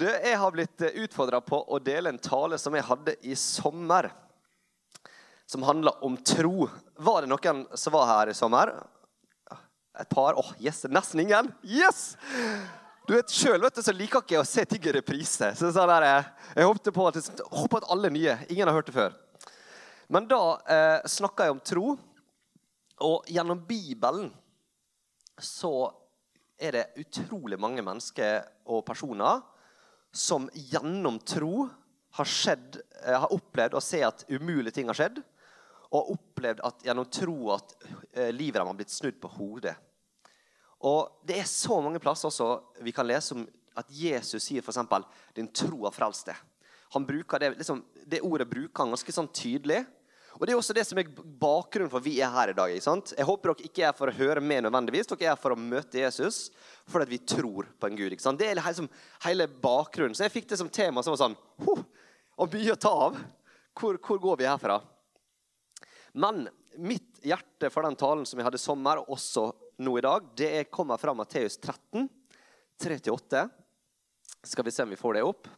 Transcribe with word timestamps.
Du, 0.00 0.06
jeg 0.08 0.36
har 0.40 0.52
blitt 0.54 0.80
utfordra 0.80 1.42
på 1.44 1.58
å 1.68 1.78
dele 1.84 2.08
en 2.08 2.18
tale 2.24 2.56
som 2.56 2.72
jeg 2.72 2.86
hadde 2.88 3.12
i 3.20 3.34
sommer. 3.36 4.06
Som 5.44 5.66
handla 5.68 5.92
om 6.06 6.14
tro. 6.24 6.70
Var 6.96 7.20
det 7.20 7.28
noen 7.28 7.66
som 7.76 7.92
var 7.92 8.06
her 8.08 8.30
i 8.32 8.36
sommer? 8.38 8.72
Et 10.00 10.08
par? 10.08 10.38
Åh, 10.40 10.54
oh, 10.54 10.54
yes, 10.56 10.86
nesten 10.88 11.20
ingen. 11.20 11.50
Yes! 11.60 12.14
Du 13.04 13.12
vet, 13.12 13.28
Sjøl 13.28 13.68
så 13.76 13.92
liker 13.92 14.24
ikke 14.24 14.38
jeg 14.38 14.46
å 14.46 14.48
se 14.48 14.64
ting 14.72 14.88
i 14.88 14.96
reprise. 14.96 15.52
Så 15.60 15.68
sånn 15.68 15.92
der, 15.92 16.08
jeg 16.56 16.70
håpte 16.70 16.96
på 16.96 17.10
at, 17.10 17.20
håper 17.52 17.82
at 17.82 17.92
alle 17.92 18.14
nye. 18.16 18.38
Ingen 18.48 18.72
har 18.72 18.80
hørt 18.80 18.88
det 18.88 18.96
før. 18.96 19.20
Men 20.08 20.32
da 20.32 20.42
eh, 20.64 20.98
snakka 21.12 21.50
jeg 21.50 21.58
om 21.58 21.64
tro. 21.74 21.96
Og 23.04 23.28
gjennom 23.28 23.60
Bibelen 23.68 24.32
så 25.36 25.90
er 26.56 26.78
det 26.78 27.04
utrolig 27.04 27.60
mange 27.60 27.84
mennesker 27.84 28.46
og 28.64 28.86
personer 28.88 29.44
som 30.12 30.48
gjennom 30.52 31.18
tro 31.18 31.68
har, 32.18 32.24
skjedd, 32.26 32.80
eh, 33.04 33.18
har 33.20 33.32
opplevd 33.32 33.76
å 33.78 33.82
se 33.84 34.02
at 34.04 34.24
umulige 34.28 34.74
ting 34.74 34.90
har 34.90 34.98
skjedd, 34.98 35.20
og 35.90 35.96
har 35.98 36.10
opplevd 36.14 36.64
at 36.66 36.84
gjennom 36.86 37.06
tro 37.10 37.36
at 37.54 37.74
eh, 38.12 38.30
livet 38.34 38.58
deres 38.58 38.70
har 38.70 38.78
blitt 38.78 38.94
snudd 38.94 39.20
på 39.22 39.30
hodet. 39.38 39.76
Og 40.86 41.20
Det 41.26 41.38
er 41.38 41.48
så 41.48 41.80
mange 41.82 42.00
plasser 42.00 42.30
også 42.30 42.82
vi 42.84 42.92
kan 42.96 43.06
lese 43.06 43.34
om 43.36 43.44
at 43.76 43.90
Jesus 43.92 44.42
sier 44.42 44.62
f.eks.: 44.62 44.78
'Din 45.34 45.52
tro 45.52 45.84
har 45.84 45.94
frelst 45.94 46.26
deg'. 46.26 46.40
Liksom, 47.56 47.84
det 48.06 48.22
ordet 48.22 48.48
bruker 48.50 48.82
han 48.82 48.94
ganske 48.94 49.12
sånn 49.12 49.28
tydelig. 49.28 49.84
Og 50.40 50.46
Det 50.46 50.54
er 50.54 50.56
også 50.56 50.72
det 50.72 50.86
som 50.88 50.96
er 50.96 51.08
bakgrunnen 51.12 51.90
for 51.92 52.00
at 52.00 52.06
vi 52.06 52.14
er 52.24 52.30
her 52.32 52.48
i 52.48 52.56
dag. 52.56 52.72
ikke 52.72 52.86
sant? 52.86 53.10
Jeg 53.12 53.26
håper 53.28 53.50
dere 53.50 53.68
ikke 53.68 53.82
er 53.84 53.96
for 53.96 54.08
å 54.08 54.14
høre 54.16 54.40
med 54.40 54.64
nødvendigvis. 54.64 55.10
Dere 55.10 55.34
er 55.34 55.36
for 55.36 55.52
å 55.52 55.60
møte 55.60 56.00
Jesus 56.00 56.46
fordi 56.88 57.10
vi 57.10 57.18
tror 57.28 57.68
på 57.76 57.90
en 57.90 57.98
Gud. 57.98 58.08
ikke 58.08 58.24
sant? 58.24 58.40
Det 58.40 58.48
er 58.48 58.56
liksom 58.56 58.88
hele 59.26 59.46
bakgrunnen. 59.60 60.16
Så 60.16 60.24
jeg 60.24 60.32
fikk 60.32 60.48
det 60.48 60.56
som 60.56 60.72
tema 60.72 61.04
som 61.04 61.12
var 61.12 61.20
sånn 61.20 61.36
huh, 61.66 61.84
Og 62.40 62.56
mye 62.56 62.72
å 62.72 62.80
ta 62.80 62.94
av. 63.10 63.20
Hvor, 63.76 64.00
hvor, 64.00 64.22
går 64.24 64.40
vi 64.40 64.48
herfra? 64.48 64.80
Men 66.16 66.48
mitt 66.80 67.20
hjerte 67.20 67.68
for 67.68 67.84
den 67.84 68.00
talen 68.00 68.24
som 68.24 68.40
jeg 68.40 68.48
hadde 68.48 68.56
i 68.56 68.64
sommer, 68.64 69.04
og 69.04 69.12
også 69.12 69.50
nå 69.84 69.98
i 69.98 70.06
dag, 70.08 70.24
det 70.40 70.70
kommer 70.72 70.96
fra 70.96 71.12
Matteus 71.12 71.60
13, 71.60 72.08
3-8. 72.80 73.44
Skal 74.48 74.64
vi 74.64 74.72
se 74.72 74.88
om 74.88 74.96
vi 74.96 74.96
får 75.04 75.20
det 75.20 75.28
opp. 75.28 75.52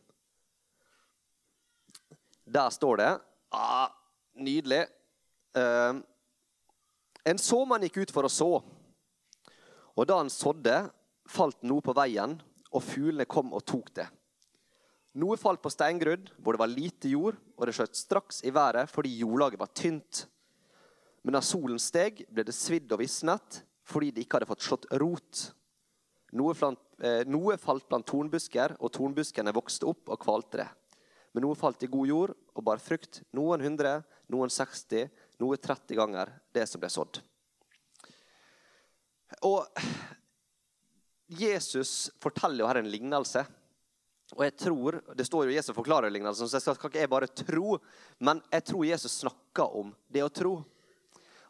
Der 2.51 2.71
står 2.75 2.99
det 2.99 3.11
ah, 3.55 4.02
Nydelig. 4.43 4.85
Uh, 5.57 6.01
en 7.23 7.39
såmann 7.39 7.85
gikk 7.87 8.03
ut 8.03 8.15
for 8.15 8.27
å 8.27 8.33
så, 8.33 8.51
og 9.93 10.09
da 10.09 10.17
han 10.19 10.33
sådde, 10.33 10.89
falt 11.29 11.61
noe 11.69 11.85
på 11.85 11.95
veien, 11.95 12.35
og 12.73 12.83
fuglene 12.83 13.29
kom 13.29 13.53
og 13.55 13.65
tok 13.69 13.93
det. 13.95 14.09
Noe 15.21 15.37
falt 15.37 15.61
på 15.61 15.71
steingrudd, 15.71 16.31
hvor 16.41 16.57
det 16.57 16.63
var 16.63 16.73
lite 16.73 17.11
jord, 17.13 17.37
og 17.59 17.69
det 17.69 17.75
skjøt 17.77 17.99
straks 17.99 18.41
i 18.49 18.53
været 18.55 18.89
fordi 18.91 19.13
jordlaget 19.21 19.61
var 19.61 19.73
tynt. 19.77 20.25
Men 21.23 21.37
da 21.37 21.43
solen 21.45 21.79
steg, 21.79 22.25
ble 22.33 22.47
det 22.49 22.57
svidd 22.57 22.91
og 22.95 23.03
visnet, 23.03 23.61
fordi 23.87 24.11
det 24.11 24.25
ikke 24.25 24.39
hadde 24.39 24.49
fått 24.49 24.65
slått 24.65 24.89
rot. 25.03 25.43
Noe, 26.33 26.55
flant, 26.57 26.81
eh, 27.05 27.27
noe 27.29 27.59
falt 27.61 27.85
blant 27.91 28.09
tornbusker, 28.09 28.79
og 28.81 28.93
tornbuskene 28.97 29.53
vokste 29.53 29.87
opp 29.91 30.09
og 30.09 30.23
kvalte 30.23 30.63
det. 30.63 30.71
Men 31.33 31.47
noe 31.47 31.59
falt 31.61 31.85
i 31.85 31.91
god 31.93 32.09
jord 32.09 32.33
og 32.57 32.65
bar 32.65 32.81
frukt, 32.81 33.21
noen 33.37 33.61
hundre, 33.65 33.99
noen 34.33 34.53
60, 34.53 35.11
noe 35.43 35.59
30 35.61 35.99
ganger 35.99 36.33
det 36.55 36.67
som 36.71 36.83
ble 36.83 36.91
sådd. 36.93 37.21
Og 39.49 39.67
Jesus 41.33 42.11
forteller 42.21 42.63
jo 42.63 42.69
her 42.69 42.83
en 42.83 42.91
lignelse. 42.93 43.45
Og 44.37 44.45
jeg 44.47 44.57
tror, 44.57 45.01
Det 45.17 45.27
står 45.27 45.47
jo 45.47 45.57
Jesus 45.57 45.77
forklarer 45.77 46.13
lignelsen, 46.13 46.49
så 46.49 46.57
jeg 46.57 46.65
skal 46.65 46.91
ikke 46.91 47.01
jeg 47.01 47.11
bare 47.13 47.29
tro. 47.29 47.79
Men 48.21 48.41
jeg 48.53 48.65
tror 48.65 48.85
Jesus 48.87 49.21
snakker 49.21 49.77
om 49.77 49.93
det 50.09 50.25
å 50.25 50.33
tro. 50.33 50.55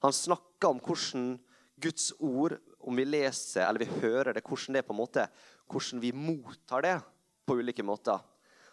Han 0.02 0.12
snakker 0.12 0.68
om 0.68 0.80
hvordan 0.82 1.38
Guds 1.82 2.12
ord, 2.18 2.58
om 2.82 2.96
vi 2.98 3.06
leser 3.06 3.66
eller 3.66 3.84
vi 3.84 4.00
hører 4.02 4.34
det, 4.34 4.42
hvordan 4.42 4.74
det 4.74 4.86
på 4.86 4.94
en 4.94 4.98
måte, 4.98 5.26
hvordan 5.70 6.02
vi 6.02 6.12
mottar 6.12 6.82
det 6.82 6.96
på 7.46 7.58
ulike 7.58 7.84
måter 7.86 8.18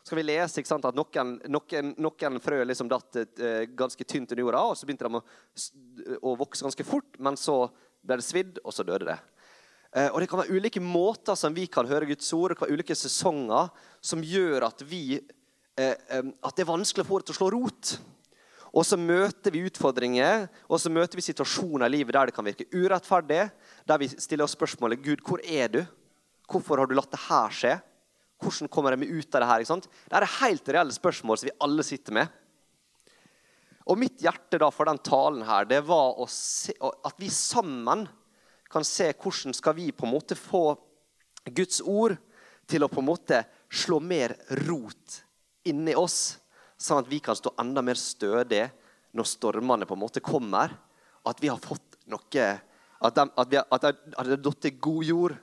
skal 0.10 0.18
vi 0.18 0.26
lese 0.26 0.64
sant, 0.66 0.86
at 0.90 0.98
noen, 0.98 1.36
noen, 1.54 1.92
noen 2.02 2.40
frø 2.42 2.64
liksom 2.66 2.90
datt 2.90 3.20
uh, 3.22 3.64
ganske 3.78 4.06
tynt 4.10 4.34
under 4.34 4.42
jorda, 4.42 4.64
og 4.72 4.78
så 4.78 4.88
begynte 4.90 5.06
de 5.06 5.20
å, 5.20 5.24
å, 6.20 6.38
vokse 6.40 6.66
ganske 6.66 6.86
fort, 6.88 7.20
men 7.22 7.38
så 7.38 7.62
ble 8.02 8.18
det 8.18 8.26
svidd, 8.26 8.62
og 8.64 8.74
så 8.74 8.86
døde 8.88 9.12
det. 9.12 9.20
Uh, 9.94 10.08
og 10.10 10.20
Det 10.22 10.30
kan 10.32 10.42
være 10.42 10.58
ulike 10.58 10.82
måter 10.82 11.38
som 11.38 11.54
vi 11.54 11.68
kan 11.70 11.88
høre 11.90 12.10
Guds 12.10 12.30
ord, 12.34 12.52
det 12.52 12.60
kan 12.60 12.66
være 12.68 12.80
ulike 12.80 12.98
sesonger 12.98 13.70
som 14.02 14.26
gjør 14.26 14.66
at, 14.72 14.82
vi, 14.90 15.20
uh, 15.78 15.94
um, 16.18 16.34
at 16.42 16.58
det 16.58 16.66
er 16.66 16.72
vanskelig 16.72 17.06
å 17.06 17.10
få 17.12 17.22
det 17.22 17.30
til 17.30 17.38
å 17.38 17.42
slå 17.44 17.52
rot. 17.54 17.94
Og 18.70 18.86
så 18.86 18.98
møter 19.02 19.54
vi 19.54 19.64
utfordringer 19.66 20.48
og 20.68 20.82
så 20.82 20.92
møter 20.94 21.18
vi 21.18 21.26
situasjoner 21.26 21.90
i 21.90 21.96
livet 21.96 22.14
der 22.14 22.30
det 22.30 22.36
kan 22.38 22.46
virke 22.46 22.70
urettferdig, 22.70 23.48
der 23.90 24.02
vi 24.02 24.10
stiller 24.14 24.46
oss 24.46 24.54
spørsmålet 24.58 25.02
Gud, 25.06 25.24
hvor 25.26 25.42
er 25.42 25.72
du? 25.74 25.80
Hvorfor 26.50 26.82
har 26.82 26.90
du 26.90 26.94
latt 26.98 27.10
det 27.14 27.22
her 27.26 27.54
skje? 27.54 27.76
Hvordan 28.40 28.72
kommer 28.72 28.96
jeg 28.96 29.02
meg 29.02 29.12
ut 29.12 29.36
av 29.36 29.44
det 29.44 29.50
her? 29.50 29.64
ikke 29.64 29.74
sant? 29.74 29.90
Det 30.08 30.16
er 30.18 30.38
helt 30.40 30.72
reelle 30.72 30.96
spørsmål 30.96 31.40
som 31.40 31.50
vi 31.50 31.58
alle 31.66 31.86
sitter 31.86 32.16
med. 32.16 32.38
Og 33.90 33.98
mitt 34.00 34.22
hjerte 34.22 34.60
da 34.62 34.70
for 34.72 34.88
den 34.88 35.02
talen 35.02 35.44
her, 35.48 35.66
det 35.66 35.82
var 35.88 36.20
se, 36.32 36.76
at 36.80 37.18
vi 37.18 37.30
sammen 37.34 38.06
kan 38.70 38.86
se 38.86 39.10
hvordan 39.18 39.56
skal 39.58 39.76
vi 39.80 39.90
på 39.92 40.06
en 40.06 40.14
måte 40.14 40.38
få 40.38 40.78
Guds 41.50 41.82
ord 41.82 42.14
til 42.70 42.86
å 42.86 42.92
på 42.92 43.02
en 43.02 43.10
måte 43.10 43.42
slå 43.74 43.98
mer 44.04 44.36
rot 44.68 45.24
inni 45.70 45.96
oss, 45.98 46.38
sånn 46.78 47.02
at 47.02 47.10
vi 47.10 47.20
kan 47.24 47.38
stå 47.38 47.56
enda 47.62 47.82
mer 47.86 47.98
stødig 47.98 48.68
når 49.18 49.28
stormene 49.28 49.90
på 49.90 49.98
en 49.98 50.04
måte 50.04 50.24
kommer. 50.24 50.76
At 51.26 51.42
vi 51.42 51.50
har 51.50 51.60
fått 51.62 51.98
noe 52.10 52.48
At, 53.00 53.16
at 53.16 53.50
det 53.50 53.62
har 53.64 54.42
falt 54.44 54.66
god 54.82 55.04
jord, 55.08 55.36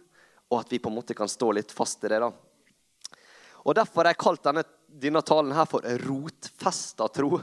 og 0.50 0.58
at 0.60 0.72
vi 0.72 0.78
på 0.78 0.90
en 0.90 0.96
måte 0.98 1.14
kan 1.16 1.28
stå 1.28 1.50
litt 1.56 1.72
fast 1.72 2.04
i 2.04 2.08
det. 2.12 2.20
da. 2.20 2.30
Og 3.66 3.75
Derfor 3.75 4.04
har 4.04 4.15
jeg 4.15 4.22
kalt 4.22 4.44
denne, 4.47 4.62
denne 4.87 5.22
talen 5.27 5.53
her 5.53 5.66
for 5.66 5.82
'rotfesta 5.82 7.09
tro'. 7.10 7.43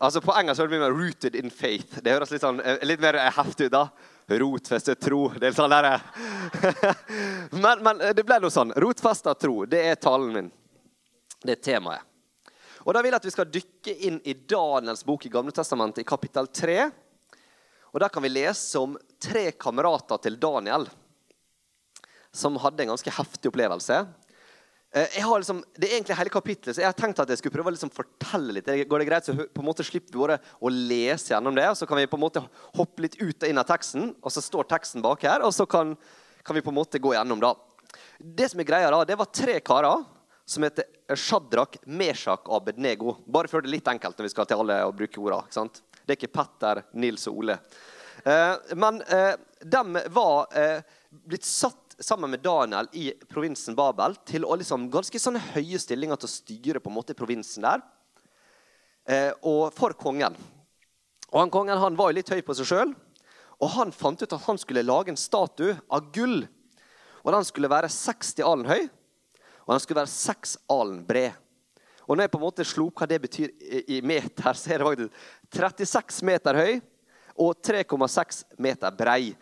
Altså 0.00 0.20
På 0.20 0.32
engelsk 0.32 0.62
hører 0.62 0.70
vi 0.70 0.78
mer 0.78 0.94
'rooted 0.94 1.34
in 1.36 1.50
faith'. 1.50 2.00
Det 2.00 2.12
høres 2.12 2.30
litt, 2.30 2.42
sånn, 2.42 2.60
eh, 2.64 2.78
litt 2.82 3.00
mer 3.00 3.14
heftig 3.14 3.66
ut. 3.66 3.72
da. 3.72 3.88
Rotfestet 4.28 5.00
tro. 5.00 5.28
Det 5.28 5.48
er 5.48 5.52
sånn 5.52 5.70
der. 5.70 5.84
Eh. 5.84 6.00
men, 7.64 7.82
men 7.82 7.98
det 8.14 8.24
ble 8.24 8.38
noe 8.40 8.50
sånn. 8.50 8.72
Rotfesta 8.72 9.34
tro, 9.34 9.64
det 9.66 9.84
er 9.84 9.94
talen 9.96 10.32
min. 10.32 10.50
Det 11.44 11.58
er 11.58 11.62
temaet. 11.62 12.00
Og 12.86 12.94
Da 12.94 13.02
vil 13.02 13.10
jeg 13.10 13.20
at 13.20 13.24
vi 13.24 13.30
skal 13.30 13.50
dykke 13.52 13.94
inn 14.06 14.20
i 14.24 14.32
Daniels 14.32 15.04
bok 15.04 15.26
i 15.26 15.28
Gamle 15.28 15.52
Testamentet, 15.52 16.00
i 16.00 16.08
kapittel 16.08 16.46
3. 16.46 16.90
Og 17.92 18.00
Der 18.00 18.08
kan 18.08 18.22
vi 18.22 18.28
lese 18.28 18.78
om 18.80 18.96
tre 19.20 19.50
kamerater 19.52 20.16
til 20.22 20.38
Daniel 20.40 20.88
som 22.32 22.56
hadde 22.56 22.82
en 22.84 22.92
ganske 22.92 23.10
heftig 23.10 23.50
opplevelse. 23.50 24.06
Eh, 24.90 25.36
liksom, 25.36 25.60
det 25.76 25.88
er 25.88 25.98
egentlig 25.98 26.16
hele 26.16 26.32
kapittelet, 26.32 26.76
så 26.76 26.80
jeg 26.80 26.88
har 26.88 26.96
tenkt 26.96 27.18
at 27.20 27.28
jeg 27.28 27.42
skulle 27.42 27.52
prøve 27.58 27.68
å 27.68 27.74
liksom 27.74 27.92
fortelle 27.92 28.54
litt. 28.56 28.68
Går 28.88 29.02
det 29.02 29.08
greit, 29.08 29.26
så 29.28 29.34
på 29.36 29.60
en 29.60 29.68
måte 29.68 29.84
slipper 29.84 30.14
vi 30.14 30.22
bare 30.22 30.38
å 30.64 30.72
lese 30.72 31.34
gjennom 31.34 31.56
det. 31.56 31.66
og 31.68 31.76
Så 31.76 31.88
kan 31.88 32.00
vi 32.00 32.08
på 32.08 32.16
en 32.16 32.24
måte 32.24 32.42
hoppe 32.78 33.04
litt 33.04 33.18
ut 33.20 33.42
og 33.42 33.48
inn 33.48 33.60
av 33.60 33.68
teksten, 33.68 34.14
og 34.22 34.32
så 34.32 34.44
står 34.44 34.70
teksten 34.70 35.04
bak 35.04 35.26
her. 35.28 35.44
Og 35.44 35.52
så 35.52 35.66
kan, 35.68 35.92
kan 36.42 36.56
vi 36.56 36.64
på 36.64 36.72
en 36.72 36.78
måte 36.80 37.02
gå 37.02 37.12
gjennom 37.12 37.42
da. 37.42 37.52
Det 38.18 38.48
som 38.50 38.60
er 38.62 38.68
greia 38.68 38.92
da, 38.92 39.02
det 39.04 39.18
var 39.20 39.28
tre 39.32 39.58
karer 39.64 40.06
som 40.48 40.64
heter 40.64 40.88
Shadrach, 41.16 41.76
Meshach 41.84 42.48
og 42.48 42.62
Abednego. 42.62 43.18
Bare 43.28 43.50
før 43.52 43.62
det 43.62 43.68
er 43.68 43.76
litt 43.76 43.90
enkelt 43.92 44.16
når 44.16 44.28
vi 44.30 44.32
skal 44.32 44.48
til 44.48 44.62
alle 44.62 44.80
og 44.88 44.96
bruke 44.96 45.20
orda. 45.20 45.42
ikke 45.44 45.58
sant? 45.58 45.82
Det 46.00 46.14
er 46.14 46.16
ikke 46.16 46.32
Petter, 46.32 46.80
Nils 46.96 47.28
og 47.28 47.42
Ole. 47.42 47.58
Eh, 48.24 48.72
men 48.80 49.02
eh, 49.12 49.34
de 49.60 50.04
var 50.16 50.48
eh, 50.56 50.80
blitt 51.28 51.44
satt 51.44 51.87
sammen 52.00 52.30
med 52.30 52.42
Daniel 52.44 52.88
i 52.92 53.10
provinsen 53.28 53.76
Babel 53.78 54.14
til 54.28 54.46
å 54.46 54.56
liksom 54.58 54.86
ganske 54.92 55.18
sånne 55.20 55.42
høye 55.54 55.80
stillinger 55.82 56.20
til 56.20 56.28
å 56.28 56.32
styre 56.32 56.82
på 56.82 56.92
en 56.92 56.96
måte 56.98 57.16
provinsen 57.18 57.66
der. 57.66 57.82
Eh, 59.08 59.32
og 59.42 59.72
for 59.74 59.96
kongen. 59.98 60.36
Og 61.32 61.40
han 61.40 61.50
Kongen 61.52 61.80
han 61.80 61.96
var 61.96 62.10
jo 62.12 62.18
litt 62.20 62.30
høy 62.32 62.40
på 62.44 62.56
seg 62.56 62.68
sjøl. 62.70 62.94
Og 63.58 63.72
han 63.74 63.90
fant 63.92 64.22
ut 64.22 64.32
at 64.32 64.46
han 64.46 64.60
skulle 64.60 64.86
lage 64.86 65.10
en 65.12 65.18
statue 65.18 65.74
av 65.90 66.12
gull. 66.14 66.44
Og 67.24 67.32
Den 67.34 67.44
skulle 67.44 67.68
være 67.68 67.90
60 67.90 68.44
alen 68.46 68.68
høy, 68.68 68.88
og 69.66 69.74
den 69.74 69.80
skulle 69.82 70.00
være 70.00 70.12
6 70.12 70.54
alen 70.72 71.02
bred. 71.04 71.32
Og 72.06 72.16
når 72.16 72.24
jeg 72.24 72.30
på 72.32 72.38
en 72.38 72.44
måte 72.46 72.64
slo 72.64 72.86
opp 72.88 73.02
hva 73.02 73.08
det 73.10 73.18
betyr 73.20 73.50
i 73.90 73.98
meter, 74.00 74.54
så 74.56 74.72
er 74.72 74.80
det 74.80 75.10
faktisk 75.58 75.90
36 75.92 76.24
meter 76.24 76.56
høy 76.56 76.78
og 77.38 77.58
3,6 77.60 78.44
meter 78.64 78.94
brei. 78.96 79.34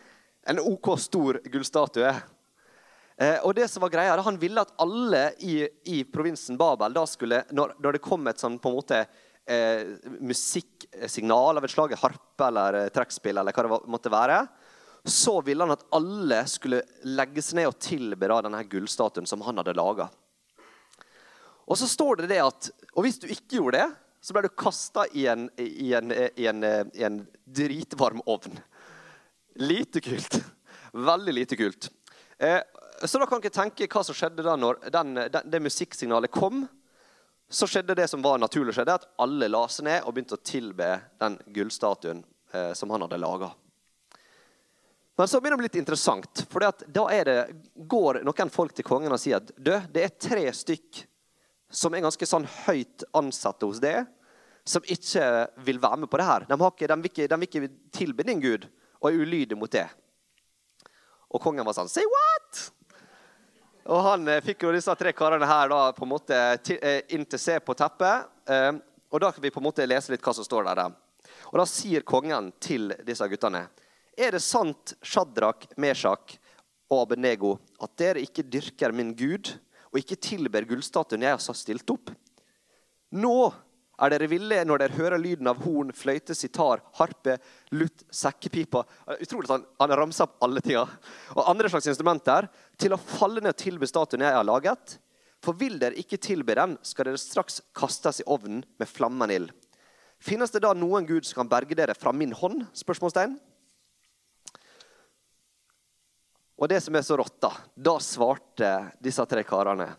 En 0.47 0.59
OK 0.59 0.89
stor 0.99 1.39
gullstatue. 1.45 2.11
Eh, 3.17 3.39
og 3.41 3.55
det 3.57 3.65
som 3.67 3.81
var 3.81 3.89
greia, 3.89 4.17
Han 4.21 4.37
ville 4.37 4.61
at 4.61 4.75
alle 4.77 5.31
i, 5.39 5.67
i 5.89 6.03
provinsen 6.03 6.57
Babel 6.57 6.93
da 6.93 7.05
skulle, 7.09 7.43
når, 7.51 7.73
når, 7.81 7.97
det 7.97 8.05
kom 8.05 8.27
et 8.29 8.39
sånn 8.39 8.59
på 8.61 8.69
en 8.69 8.77
måte 8.77 8.99
eh, 9.49 9.97
musikksignal 10.21 11.57
av 11.57 11.65
et 11.65 11.73
slag, 11.73 11.95
harpe 11.97 12.47
eller 12.47 12.89
trekkspill, 12.93 13.41
eller 13.41 13.55
hva 13.55 13.65
det 13.65 13.89
måtte 13.89 14.13
være, 14.13 14.43
så 15.07 15.39
ville 15.41 15.63
han 15.63 15.73
at 15.73 15.85
alle 15.95 16.43
skulle 16.51 16.83
legge 17.07 17.41
seg 17.41 17.61
ned 17.61 17.71
og 17.71 17.79
tilbe 17.81 18.29
denne 18.29 18.63
gullstatuen 18.69 19.29
som 19.29 19.41
han 19.47 19.63
hadde 19.63 19.77
laga. 19.77 20.09
Og 21.67 21.79
så 21.79 21.87
står 21.89 22.21
det 22.21 22.29
det 22.31 22.43
at 22.43 22.69
Og 22.93 23.03
hvis 23.03 23.19
du 23.19 23.27
ikke 23.27 23.59
gjorde 23.59 23.81
det, 23.81 23.87
så 24.23 24.33
ble 24.33 24.47
du 24.47 24.55
kasta 24.59 25.05
i, 25.15 25.25
i, 25.27 25.67
i, 25.87 25.91
i, 25.95 27.03
en 27.05 27.19
dritvarm 27.45 28.21
ovn. 28.25 28.57
Lite 29.61 30.01
kult. 30.03 30.39
Veldig 30.91 31.33
lite 31.33 31.59
kult. 31.59 31.89
Eh, 32.37 32.59
så 33.03 33.19
da 33.21 33.27
kan 33.29 33.41
dere 33.43 33.53
tenke 33.53 33.87
hva 33.91 34.01
som 34.05 34.15
skjedde 34.17 34.45
da 34.45 34.55
når 34.57 34.79
den, 34.93 35.13
den, 35.29 35.51
det 35.51 35.61
musikksignalet 35.61 36.33
kom. 36.33 36.65
Så 37.49 37.67
skjedde 37.69 37.95
det 37.95 38.07
som 38.11 38.23
var 38.23 38.39
naturlig 38.41 38.73
skjedde, 38.75 38.97
at 38.97 39.07
alle 39.23 39.47
la 39.47 39.61
seg 39.71 39.87
ned 39.87 40.01
og 40.03 40.15
begynte 40.15 40.35
å 40.35 40.43
tilbe 40.43 40.89
den 41.21 41.37
gullstatuen 41.55 42.23
eh, 42.51 42.73
som 42.75 42.91
han 42.91 43.05
hadde 43.05 43.21
laga. 43.21 43.51
Men 45.17 45.29
så 45.29 45.39
begynner 45.41 45.57
det 45.57 45.69
å 45.69 45.73
bli 45.73 45.81
interessant. 45.81 46.43
For 46.51 46.61
da 46.61 47.05
det, 47.25 47.37
går 47.89 48.21
noen 48.27 48.51
folk 48.53 48.75
til 48.77 48.85
kongen 48.85 49.13
og 49.15 49.21
sier 49.21 49.39
at 49.39 49.53
det 49.57 50.03
er 50.03 50.13
tre 50.13 50.43
stykk 50.53 51.05
som 51.73 51.95
er 51.95 52.03
ganske 52.05 52.27
sånn 52.29 52.45
høyt 52.67 53.05
ansatte 53.17 53.67
hos 53.67 53.81
det, 53.83 54.01
som 54.67 54.83
ikke 54.85 55.23
vil 55.65 55.79
være 55.81 56.03
med 56.03 56.11
på 56.11 56.19
det 56.19 56.27
her. 56.27 56.45
De, 56.49 56.57
ikke, 56.59 56.89
de, 56.91 56.99
vil, 56.99 57.11
ikke, 57.11 57.29
de 57.31 57.39
vil 57.39 57.49
ikke 57.49 57.95
tilbe 57.95 58.27
din 58.27 58.43
Gud 58.43 58.67
og 58.99 59.09
er 59.09 59.21
ulydige 59.23 59.57
mot 59.59 59.71
det. 59.71 59.87
Og 61.33 61.41
kongen 61.43 61.65
var 61.67 61.75
sånn 61.75 61.91
Say 61.91 62.05
what?! 62.07 62.67
Og 63.87 64.03
han 64.03 64.27
eh, 64.27 64.43
fikk 64.43 64.65
jo 64.65 64.73
disse 64.75 64.93
tre 64.99 65.13
karene 65.15 65.47
her 65.47 65.71
da 65.71 65.81
på 65.95 66.03
en 66.03 66.11
måte 66.11 66.37
eh, 66.75 67.01
inn 67.15 67.23
til 67.25 67.39
se 67.39 67.57
på 67.63 67.75
teppet. 67.77 68.27
Eh, 68.49 68.71
og 69.07 69.23
da 69.23 69.31
kan 69.31 69.43
vi 69.43 69.51
på 69.53 69.61
en 69.61 69.67
måte 69.69 69.87
lese 69.87 70.11
litt 70.11 70.23
hva 70.23 70.33
som 70.35 70.47
står 70.47 70.67
der. 70.67 70.97
Og 71.47 71.59
da 71.61 71.65
sier 71.69 72.03
kongen 72.07 72.51
til 72.59 72.91
disse 73.07 73.23
guttene 73.31 73.67
Er 74.17 74.33
det 74.35 74.41
sant, 74.43 74.95
Shadrach, 75.01 75.69
Meshach 75.77 76.35
og 76.91 77.05
Abenego, 77.05 77.57
at 77.83 77.95
dere 77.99 78.23
ikke 78.23 78.43
dyrker 78.43 78.91
min 78.95 79.13
Gud 79.15 79.53
og 79.91 79.99
ikke 80.01 80.19
tilber 80.19 80.67
gullstatuen 80.67 81.23
jeg 81.23 81.37
har 81.37 81.55
stilt 81.55 81.89
opp. 81.93 82.11
Nå 83.15 83.37
er 83.97 84.13
dere 84.13 84.29
ville 84.29 84.59
når 84.67 84.81
dere 84.83 84.97
hører 84.97 85.21
lyden 85.21 85.49
av 85.49 85.63
horn, 85.63 85.89
fløyte, 85.95 86.35
sitar, 86.37 86.83
harpe, 86.99 87.39
lutt, 87.73 88.03
sekkepipa 88.13 88.83
Utrolig 89.17 89.49
at 89.55 89.65
Han 89.81 89.93
ramser 89.97 90.27
opp 90.27 90.37
alle 90.45 90.61
tinga. 90.61 90.83
Og 91.33 91.49
andre 91.49 91.71
slags 91.73 91.89
instrumenter. 91.89 92.49
Til 92.77 92.93
å 92.93 93.01
falle 93.01 93.41
ned 93.41 93.55
og 93.55 93.61
tilbe 93.63 93.89
statuen 93.89 94.25
jeg 94.25 94.37
har 94.37 94.45
laget. 94.45 94.99
For 95.41 95.57
vil 95.57 95.79
dere 95.81 95.97
ikke 95.97 96.19
tilbe 96.21 96.55
den, 96.57 96.75
skal 96.85 97.09
dere 97.09 97.21
straks 97.21 97.61
kastes 97.77 98.21
i 98.21 98.27
ovnen 98.29 98.63
med 98.77 98.89
flammende 98.89 99.37
ild. 99.37 99.53
Finnes 100.21 100.53
det 100.53 100.63
da 100.65 100.73
noen 100.73 101.05
gud 101.05 101.25
som 101.25 101.43
kan 101.43 101.49
berge 101.49 101.77
dere 101.77 101.97
fra 101.97 102.13
min 102.13 102.33
hånd? 102.33 102.65
spørsmålstegn. 102.77 103.37
Og 106.57 106.69
det 106.69 106.81
som 106.81 106.95
er 106.97 107.05
så 107.05 107.17
rått, 107.19 107.37
da 107.41 107.51
Da 107.77 107.99
svarte 108.01 108.71
disse 108.97 109.25
tre 109.29 109.43
karene 109.45 109.91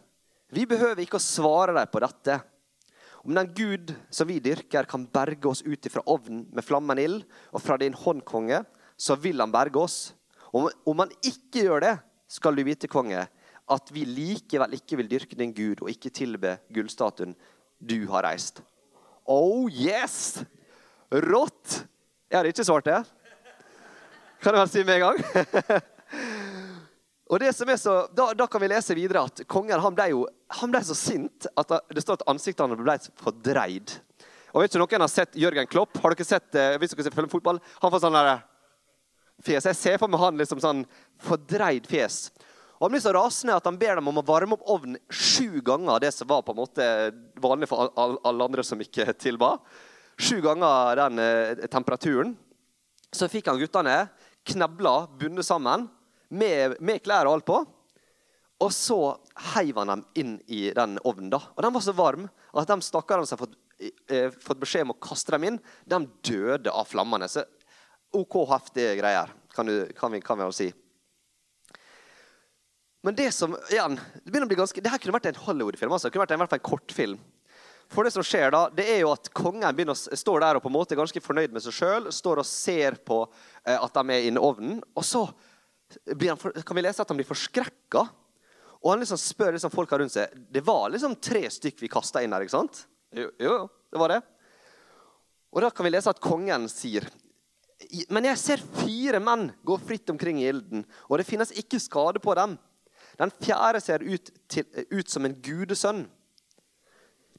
Vi 0.51 0.67
behøver 0.67 1.05
ikke 1.05 1.21
å 1.21 1.23
svare 1.23 1.77
dem 1.77 1.91
på 1.93 2.03
dette. 2.03 2.41
Om 3.25 3.35
den 3.35 3.51
Gud 3.55 3.95
som 4.15 4.29
vi 4.29 4.39
dyrker, 4.43 4.87
kan 4.89 5.07
berge 5.11 5.51
oss 5.51 5.65
ut 5.67 5.87
ifra 5.87 6.05
ovnen 6.07 6.47
med 6.55 6.65
flammen 6.65 7.01
ild, 7.03 7.25
og 7.53 7.63
fra 7.63 7.79
din 7.81 7.97
hånd, 7.97 8.23
konge, 8.27 8.63
så 8.99 9.17
vil 9.19 9.41
han 9.43 9.53
berge 9.55 9.81
oss. 9.81 9.99
Om, 10.53 10.69
om 10.87 11.03
han 11.05 11.13
ikke 11.21 11.67
gjør 11.67 11.85
det, 11.85 11.95
skal 12.29 12.57
du 12.57 12.65
vite, 12.67 12.91
konge, 12.91 13.27
at 13.69 13.93
vi 13.93 14.07
likevel 14.09 14.79
ikke 14.79 14.97
vil 15.01 15.11
dyrke 15.11 15.37
din 15.37 15.53
Gud 15.53 15.83
og 15.85 15.91
ikke 15.93 16.13
tilbe 16.15 16.57
gullstatuen 16.73 17.35
du 17.79 18.01
har 18.11 18.25
reist. 18.25 18.63
Oh 19.29 19.69
yes! 19.69 20.41
Rått! 21.13 21.83
Jeg 22.29 22.39
hadde 22.39 22.53
ikke 22.53 22.67
svart 22.69 22.89
det. 22.89 23.03
Kan 24.43 24.55
jeg 24.55 24.63
vel 24.63 24.73
si 24.73 24.85
med 24.87 24.99
en 24.99 25.07
gang? 25.09 25.87
Og 27.29 27.41
det 27.43 27.51
som 27.53 27.69
er 27.69 27.77
så, 27.77 27.95
da, 28.17 28.31
da, 28.33 28.47
kan 28.49 28.63
vi 28.63 28.71
lese 28.73 28.97
videre 28.97 29.27
at 29.29 29.43
kongen 29.51 29.81
han 29.83 29.97
ble, 29.97 30.07
jo, 30.15 30.23
han 30.61 30.73
ble 30.73 30.81
så 30.85 30.97
sint 30.97 31.49
at 31.61 31.75
det 31.93 32.01
står 32.01 32.23
at 32.23 32.29
ansiktet 32.33 32.65
hans 32.65 32.81
ble 32.81 32.95
fordreid. 33.21 33.99
Og 34.55 34.63
vet 34.63 34.73
ikke 34.73 34.81
Noen 34.81 35.05
har 35.05 35.13
sett 35.13 35.37
Jørgen 35.37 35.69
Klopp. 35.69 35.99
Har 36.01 36.15
dere 36.15 36.25
sett, 36.25 36.49
eh, 36.57 36.79
hvis 36.81 36.95
dere 36.97 37.13
følger 37.13 37.35
fotball? 37.35 37.61
Han 37.83 37.93
får 37.93 38.01
sånn 38.07 38.17
eh, 38.17 38.41
fjes. 39.45 39.69
Jeg 39.69 39.77
ser 39.77 39.99
for 40.01 40.09
meg 40.09 40.23
han 40.23 40.41
liksom 40.41 40.63
sånn 40.65 40.81
fordreid 41.21 41.85
fjes. 41.91 42.31
Og 42.79 42.87
Han 42.87 42.95
blir 42.95 43.03
så 43.05 43.13
rasende 43.13 43.59
at 43.59 43.67
han 43.69 43.77
ber 43.77 43.99
dem 43.99 44.09
om 44.09 44.23
å 44.23 44.25
varme 44.25 44.57
opp 44.57 44.65
ovnen 44.71 44.97
sju 45.11 45.61
ganger 45.67 46.01
det 46.01 46.15
som 46.15 46.31
var 46.31 46.45
på 46.47 46.55
en 46.55 46.61
måte 46.63 46.89
vanlig 47.43 47.69
for 47.69 47.91
alle 47.99 48.49
andre 48.49 48.65
som 48.65 48.81
ikke 48.81 49.13
tilba. 49.27 49.59
Sju 50.17 50.41
ganger 50.41 50.97
den 51.03 51.21
eh, 51.21 51.69
temperaturen. 51.69 52.33
Så 53.13 53.29
fikk 53.29 53.53
han 53.53 53.61
guttene 53.61 54.07
knebla, 54.49 55.03
bundet 55.21 55.45
sammen 55.45 55.91
med, 56.29 56.77
med 56.81 57.03
klær 57.05 57.29
og 57.29 57.39
alt 57.39 57.49
på. 57.49 57.59
Og 58.65 58.73
så 58.75 58.99
heiv 59.55 59.79
han 59.79 59.93
dem 59.93 60.05
inn 60.19 60.35
i 60.51 60.67
den 60.75 60.99
ovnen. 61.07 61.31
da. 61.31 61.41
Og 61.55 61.63
Den 61.63 61.75
var 61.75 61.85
så 61.85 61.95
varm 61.95 62.27
at 62.29 62.71
de 62.71 62.79
stakkarene 62.83 63.29
som 63.29 63.39
hadde 63.39 63.55
fått, 63.55 63.93
eh, 64.11 64.31
fått, 64.35 64.61
beskjed 64.65 64.89
om 64.89 64.97
å 64.97 65.01
kaste 65.01 65.37
dem 65.37 65.47
inn, 65.47 65.61
de 65.87 66.01
døde 66.27 66.73
av 66.75 66.89
flammene. 66.91 67.29
Så 67.31 67.47
OK 68.19 68.41
heftige 68.51 68.97
greier, 68.99 69.31
kan, 69.55 69.67
du, 69.67 69.87
kan, 69.95 70.13
vi, 70.13 70.21
kan 70.21 70.41
vi 70.43 70.51
si. 70.57 70.69
Men 73.07 73.15
det 73.15 73.31
som 73.33 73.55
igjen, 73.71 73.95
det 73.95 74.27
begynner 74.27 74.49
å 74.49 74.51
bli 74.51 74.59
ganske, 74.59 74.83
det 74.83 74.91
her 74.91 74.99
kunne 74.99 75.15
vært 75.15 75.31
en 75.31 75.43
Hollywood-film. 75.45 75.93
altså, 75.93 76.09
det 76.09 76.17
kunne 76.17 76.27
vært 76.27 76.35
en, 76.35 76.43
hvert 76.43 76.51
fall 76.51 76.63
en 76.63 76.71
kortfilm. 76.71 77.21
For 77.89 78.05
det 78.05 78.13
som 78.13 78.25
skjer 78.27 78.51
da, 78.53 78.67
det 78.75 78.85
er 78.91 78.99
jo 79.01 79.13
at 79.15 79.31
Kongen 79.37 79.77
begynner 79.77 79.97
står 79.97 80.43
der 80.43 80.59
og 80.59 80.65
på 80.65 80.69
en 80.69 80.77
måte 80.77 80.99
ganske 80.99 81.23
fornøyd 81.25 81.55
med 81.55 81.65
seg 81.65 81.77
sjøl. 81.79 82.09
Står 82.13 82.43
og 82.43 82.49
ser 82.49 82.99
på 83.07 83.23
eh, 83.65 83.79
at 83.79 83.95
de 83.95 84.13
er 84.13 84.27
inne 84.29 84.43
i 84.43 84.45
ovnen. 84.45 84.83
Og 84.93 85.07
så 85.07 85.23
kan 86.65 86.77
vi 86.77 86.85
lese 86.85 87.03
at 87.03 87.11
han 87.11 87.19
blir 87.19 87.29
forskrekka. 87.29 88.05
Og 88.79 88.93
han 88.93 89.03
liksom 89.03 89.19
spør 89.19 89.57
liksom 89.57 89.73
folka 89.75 89.99
rundt 89.99 90.15
seg 90.15 90.35
Det 90.53 90.63
var 90.63 90.87
liksom 90.93 91.17
tre 91.23 91.43
stykk 91.51 91.81
vi 91.83 91.91
kasta 91.91 92.23
inn 92.23 92.35
her. 92.35 92.45
ikke 92.45 92.55
sant? 92.55 92.85
Jo, 93.15 93.31
jo, 93.41 93.57
det 93.91 94.03
var 94.03 94.15
det. 94.15 94.21
Og 95.55 95.65
da 95.65 95.71
kan 95.73 95.87
vi 95.87 95.95
lese 95.95 96.13
at 96.13 96.21
kongen 96.23 96.69
sier 96.71 97.09
Men 98.13 98.29
jeg 98.29 98.41
ser 98.41 98.65
fire 98.83 99.21
menn 99.23 99.49
gå 99.67 99.79
fritt 99.81 100.11
omkring 100.13 100.43
i 100.43 100.49
ilden, 100.51 100.83
og 101.07 101.19
det 101.19 101.27
finnes 101.29 101.55
ikke 101.55 101.79
skade 101.81 102.19
på 102.21 102.35
dem. 102.35 102.57
Den 103.19 103.31
fjerde 103.39 103.81
ser 103.81 104.03
ut, 104.03 104.31
til, 104.51 104.67
ut 104.91 105.11
som 105.11 105.25
en 105.27 105.37
gudesønn. 105.43 106.03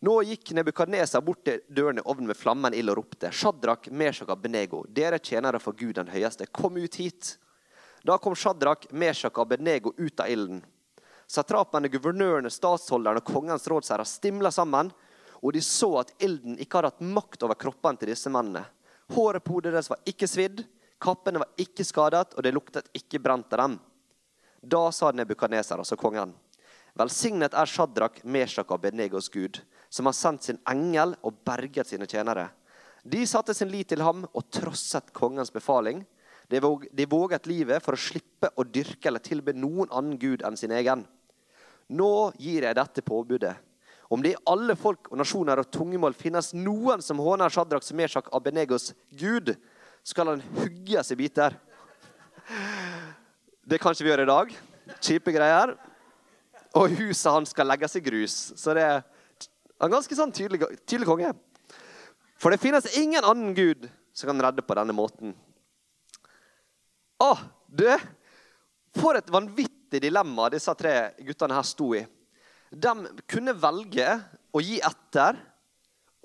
Nå 0.07 0.13
gikk 0.23 0.53
Nebukadneser 0.55 1.23
bort 1.23 1.43
til 1.43 1.59
døren 1.67 1.99
i 1.99 2.05
ovnen 2.07 2.31
med 2.31 2.39
flammen 2.39 2.75
ild 2.75 2.93
og 2.93 3.01
ropte. 3.01 3.33
Shadrach, 3.35 3.89
Meshach 3.91 4.31
og 4.31 4.39
Benego, 4.39 4.85
dere 4.87 5.19
tjenere 5.19 5.59
for 5.59 5.75
Gud 5.75 5.97
den 5.99 6.11
høyeste, 6.11 6.47
kom 6.55 6.79
ut 6.79 6.99
hit. 7.01 7.33
Da 8.03 8.17
kom 8.17 8.35
Shadrach, 8.35 8.87
Meshach 8.91 9.35
og 9.35 9.45
Abednego 9.47 9.93
ut 9.97 10.19
av 10.19 10.31
ilden. 10.31 10.61
Satrapene, 11.29 11.91
guvernørene, 11.91 12.49
statsholderne 12.49 13.21
og 13.21 13.27
kongens 13.27 13.67
rådsherrer 13.69 14.07
stimla 14.07 14.51
sammen, 14.51 14.89
og 15.39 15.53
de 15.53 15.61
så 15.63 15.91
at 16.01 16.13
ilden 16.23 16.57
ikke 16.59 16.79
hadde 16.79 16.91
hatt 16.93 17.05
makt 17.05 17.45
over 17.45 17.59
kroppene 17.59 18.01
til 18.01 18.11
disse 18.11 18.31
mennene. 18.33 18.63
Håret 19.13 19.43
på 19.45 19.57
hodet 19.57 19.73
deres 19.73 19.89
var 19.91 20.01
ikke 20.09 20.27
svidd, 20.29 20.63
kappene 21.01 21.41
var 21.43 21.61
ikke 21.61 21.85
skadet, 21.85 22.35
og 22.35 22.45
det 22.45 22.53
luktet 22.55 22.89
ikke 22.97 23.21
brent 23.23 23.53
av 23.55 23.63
dem. 23.63 23.77
Da 24.61 24.89
sa 24.91 25.11
Nebukadneser, 25.15 25.79
altså 25.79 25.95
kongen, 25.99 26.33
velsignet 26.99 27.55
er 27.55 27.69
Shadrach, 27.69 28.23
Meshach 28.23 28.67
og 28.67 28.79
Abednegos 28.79 29.29
Gud, 29.31 29.61
som 29.89 30.09
har 30.09 30.17
sendt 30.17 30.49
sin 30.49 30.59
engel 30.69 31.15
og 31.23 31.39
berget 31.47 31.87
sine 31.87 32.09
tjenere. 32.09 32.49
De 33.03 33.21
satte 33.27 33.53
sin 33.55 33.71
lit 33.71 33.87
til 33.89 34.03
ham 34.03 34.25
og 34.33 34.49
trosset 34.51 35.13
kongens 35.15 35.53
befaling. 35.53 36.03
De 36.49 37.05
våget 37.05 37.45
livet 37.45 37.83
for 37.83 37.93
å 37.93 38.01
slippe 38.01 38.49
å 38.57 38.65
dyrke 38.65 39.09
eller 39.09 39.21
tilbe 39.21 39.53
noen 39.53 39.89
annen 39.91 40.17
gud 40.17 40.41
enn 40.45 40.57
sin 40.57 40.73
egen. 40.73 41.03
Nå 41.89 42.31
gir 42.41 42.65
jeg 42.65 42.77
dette 42.77 43.05
påbudet. 43.05 43.55
Om 44.09 44.23
det 44.25 44.31
i 44.33 44.39
alle 44.49 44.73
folk 44.77 45.11
og 45.11 45.19
nasjoner 45.21 45.61
og 45.61 45.69
tungemål 45.69 46.15
finnes 46.17 46.49
noen 46.57 47.03
som 47.05 47.21
håner 47.21 47.53
Shadrach, 47.53 47.85
Meshach, 47.93 48.29
Abenegos 48.33 48.95
gud, 49.13 49.53
skal 50.01 50.31
han 50.31 50.41
hugges 50.57 51.11
i 51.13 51.17
biter. 51.19 51.53
Det 53.61 53.77
kan 53.77 53.93
ikke 53.93 54.07
vi 54.07 54.09
gjøre 54.09 54.25
i 54.25 54.31
dag. 54.31 54.55
Kjipe 54.97 55.33
greier. 55.35 55.75
Og 56.77 56.95
huset 56.97 57.29
hans 57.33 57.53
skal 57.53 57.69
legges 57.69 57.97
i 57.97 58.01
grus. 58.01 58.39
Så 58.57 58.73
det 58.77 58.85
er 58.85 59.03
en 59.77 59.93
ganske 59.93 60.17
sånn 60.17 60.33
tydelig, 60.33 60.65
tydelig 60.89 61.09
konge. 61.09 61.29
For 62.41 62.49
det 62.49 62.61
finnes 62.61 62.89
ingen 62.97 63.25
annen 63.25 63.53
gud 63.53 63.85
som 64.15 64.31
kan 64.31 64.41
redde 64.47 64.65
på 64.65 64.77
denne 64.77 64.95
måten. 64.95 65.35
Å, 67.19 67.33
du! 67.67 67.89
For 68.95 69.19
et 69.19 69.29
vanvittig 69.31 70.01
dilemma 70.01 70.47
disse 70.51 70.73
tre 70.79 71.11
guttene 71.25 71.57
her 71.57 71.67
sto 71.67 71.91
i. 71.97 72.01
De 72.69 72.93
kunne 73.29 73.55
velge 73.57 74.07
å 74.53 74.61
gi 74.63 74.79
etter 74.85 75.37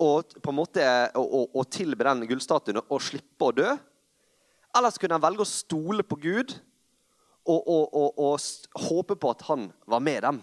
og 0.01 0.35
på 0.43 0.51
en 0.51 0.57
måte 0.57 0.85
å, 1.15 1.63
tilbe 1.71 2.03
den 2.07 2.25
gullstatuen 2.29 2.81
og 2.83 3.03
slippe 3.03 3.47
å 3.47 3.53
dø. 3.55 3.69
Ellers 4.75 4.99
kunne 4.99 5.15
de 5.15 5.23
velge 5.23 5.45
å 5.45 5.49
stole 5.49 6.03
på 6.03 6.17
Gud 6.19 6.55
og, 7.45 7.61
og, 7.61 7.85
og, 7.93 8.19
og, 8.19 8.83
håpe 8.89 9.15
på 9.19 9.31
at 9.31 9.45
han 9.47 9.69
var 9.87 10.03
med 10.03 10.25
dem. 10.25 10.41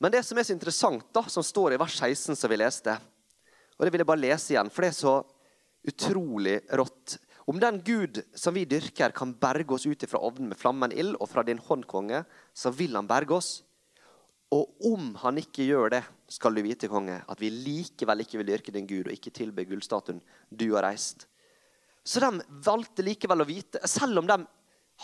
Men 0.00 0.12
det 0.12 0.22
som 0.24 0.38
er 0.40 0.46
så 0.48 0.56
interessant, 0.56 1.06
da, 1.12 1.22
som 1.28 1.44
står 1.44 1.76
i 1.76 1.80
vers 1.80 1.96
16, 1.96 2.36
som 2.36 2.52
vi 2.52 2.58
leste, 2.60 2.96
og 3.76 3.84
det 3.84 3.92
vil 3.92 4.02
jeg 4.02 4.08
bare 4.08 4.24
lese 4.24 4.54
igjen, 4.54 4.70
for 4.72 4.84
det 4.84 4.92
er 4.92 4.96
så 4.96 5.14
utrolig 5.88 6.56
rått. 6.76 7.16
Om 7.50 7.58
den 7.58 7.80
Gud 7.82 8.20
som 8.38 8.54
vi 8.54 8.62
dyrker, 8.68 9.10
kan 9.10 9.32
berge 9.34 9.74
oss 9.74 9.86
ut 9.88 10.04
ifra 10.06 10.20
ovnen 10.22 10.52
med 10.52 10.58
flammen 10.58 10.92
ild, 10.94 11.16
og 11.18 11.26
fra 11.32 11.42
din 11.42 11.58
hånd, 11.58 11.82
konge, 11.90 12.22
så 12.54 12.70
vil 12.70 12.94
han 12.94 13.08
berge 13.10 13.34
oss. 13.34 13.48
Og 14.54 14.86
om 14.86 15.08
han 15.18 15.40
ikke 15.40 15.66
gjør 15.66 15.90
det, 15.96 16.00
skal 16.30 16.54
du 16.54 16.62
vite, 16.62 16.86
konge, 16.90 17.16
at 17.26 17.42
vi 17.42 17.50
likevel 17.50 18.22
ikke 18.22 18.38
vil 18.38 18.52
dyrke 18.52 18.74
din 18.74 18.86
Gud 18.86 19.08
og 19.08 19.16
ikke 19.16 19.32
tilbe 19.34 19.64
gullstatuen 19.66 20.20
du 20.50 20.68
har 20.76 20.86
reist. 20.86 21.26
Så 22.06 22.22
de 22.22 22.60
valgte 22.62 23.02
likevel 23.06 23.42
å 23.42 23.48
vite, 23.48 23.82
selv 23.90 24.22
om 24.22 24.30
de 24.30 24.38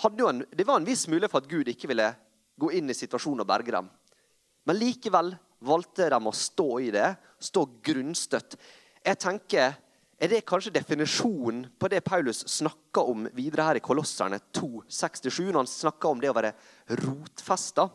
hadde 0.04 0.22
jo 0.22 0.30
en, 0.30 0.44
det 0.46 0.66
var 0.68 0.78
en 0.78 0.86
viss 0.86 1.06
mulighet 1.10 1.32
for 1.32 1.42
at 1.42 1.50
Gud 1.50 1.72
ikke 1.72 1.90
ville 1.90 2.12
gå 2.62 2.70
inn 2.78 2.90
i 2.92 2.96
situasjonen 2.96 3.42
og 3.42 3.50
berge 3.50 3.74
dem. 3.74 3.90
Men 4.70 4.78
likevel 4.78 5.32
valgte 5.66 6.12
de 6.14 6.22
å 6.22 6.34
stå 6.34 6.68
i 6.84 6.92
det, 6.94 7.10
stå 7.42 7.66
grunnstøtt. 7.90 8.54
Jeg 9.02 9.22
tenker 9.22 9.74
er 10.16 10.30
det 10.32 10.46
kanskje 10.48 10.72
definisjonen 10.72 11.66
på 11.76 11.88
det 11.92 12.00
Paulus 12.06 12.40
snakker 12.48 13.08
om 13.10 13.26
videre 13.36 13.66
her 13.68 13.78
i 13.80 13.84
Kolosserne 13.84 14.38
2,67, 14.56 15.50
når 15.50 15.58
han 15.60 15.68
snakker 15.68 16.08
om 16.08 16.22
det 16.22 16.30
å 16.32 16.36
være 16.36 16.54
rotfesta. 17.02 17.90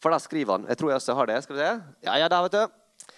For 0.00 0.12
der 0.12 0.22
skriver 0.24 0.56
han 0.56 0.68
Jeg 0.70 0.80
tror 0.80 0.90
jeg 0.90 1.02
også 1.02 1.16
har 1.18 1.28
det. 1.28 1.42
Skal 1.44 1.58
vi 1.58 1.64
se? 1.66 1.72
Ja, 2.06 2.14
ja, 2.16 2.30
der, 2.32 2.46
vet 2.46 2.56
du. 2.56 3.12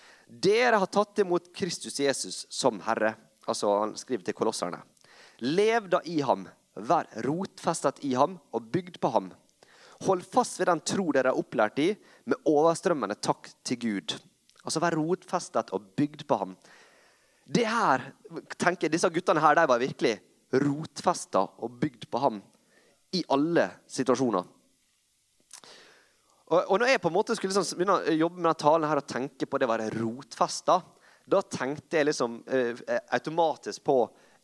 Dere 0.49 0.81
har 0.83 0.91
tatt 0.91 1.23
imot 1.23 1.53
Kristus 1.55 2.01
Jesus 2.03 2.47
som 2.51 2.81
Herre. 2.83 3.15
Altså, 3.47 3.71
Han 3.85 3.95
skriver 4.01 4.27
til 4.27 4.35
kolosserne. 4.35 4.83
Lev 5.43 5.89
da 5.91 6.01
i 6.07 6.21
ham, 6.23 6.49
vær 6.75 7.07
rotfestet 7.27 8.03
i 8.07 8.15
ham 8.19 8.39
og 8.51 8.69
bygd 8.75 8.99
på 9.03 9.11
ham. 9.15 9.31
Hold 10.07 10.23
fast 10.27 10.59
ved 10.59 10.67
den 10.67 10.83
tro 10.83 11.11
dere 11.15 11.31
er 11.31 11.39
opplært 11.39 11.79
i, 11.79 11.93
med 12.27 12.43
overstrømmende 12.49 13.19
takk 13.23 13.51
til 13.63 13.79
Gud. 13.79 14.15
Altså 14.63 14.83
vær 14.83 14.97
rotfestet 14.99 15.71
og 15.75 15.93
bygd 15.99 16.25
på 16.27 16.39
ham. 16.41 16.57
Det 17.45 17.67
her, 17.67 18.05
tenker 18.57 18.87
jeg, 18.87 18.95
Disse 18.95 19.11
guttene 19.13 19.43
her, 19.43 19.59
de 19.59 19.69
var 19.69 19.83
virkelig 19.83 20.17
rotfesta 20.63 21.45
og 21.65 21.79
bygd 21.81 22.09
på 22.13 22.21
ham 22.23 22.41
i 23.17 23.23
alle 23.33 23.69
situasjoner. 23.91 24.45
Og, 26.53 26.59
og 26.61 26.81
når 26.81 26.93
jeg 26.93 27.01
på 27.01 27.09
en 27.09 27.17
måte 27.17 27.37
skulle 27.37 27.53
liksom 27.53 27.79
begynne 27.79 27.97
å 27.97 28.17
jobbe 28.17 28.39
med 28.39 28.45
denne 28.45 28.61
talen 28.61 28.89
her 28.91 29.01
og 29.01 29.09
tenke 29.09 29.49
på 29.49 29.61
det 29.61 29.69
å 29.69 29.73
være 29.73 29.91
rotfesta, 29.97 30.79
da 31.33 31.41
tenkte 31.47 31.99
jeg 31.99 32.11
liksom 32.11 32.41
eh, 32.51 32.83
automatisk 33.15 33.85
på 33.87 33.99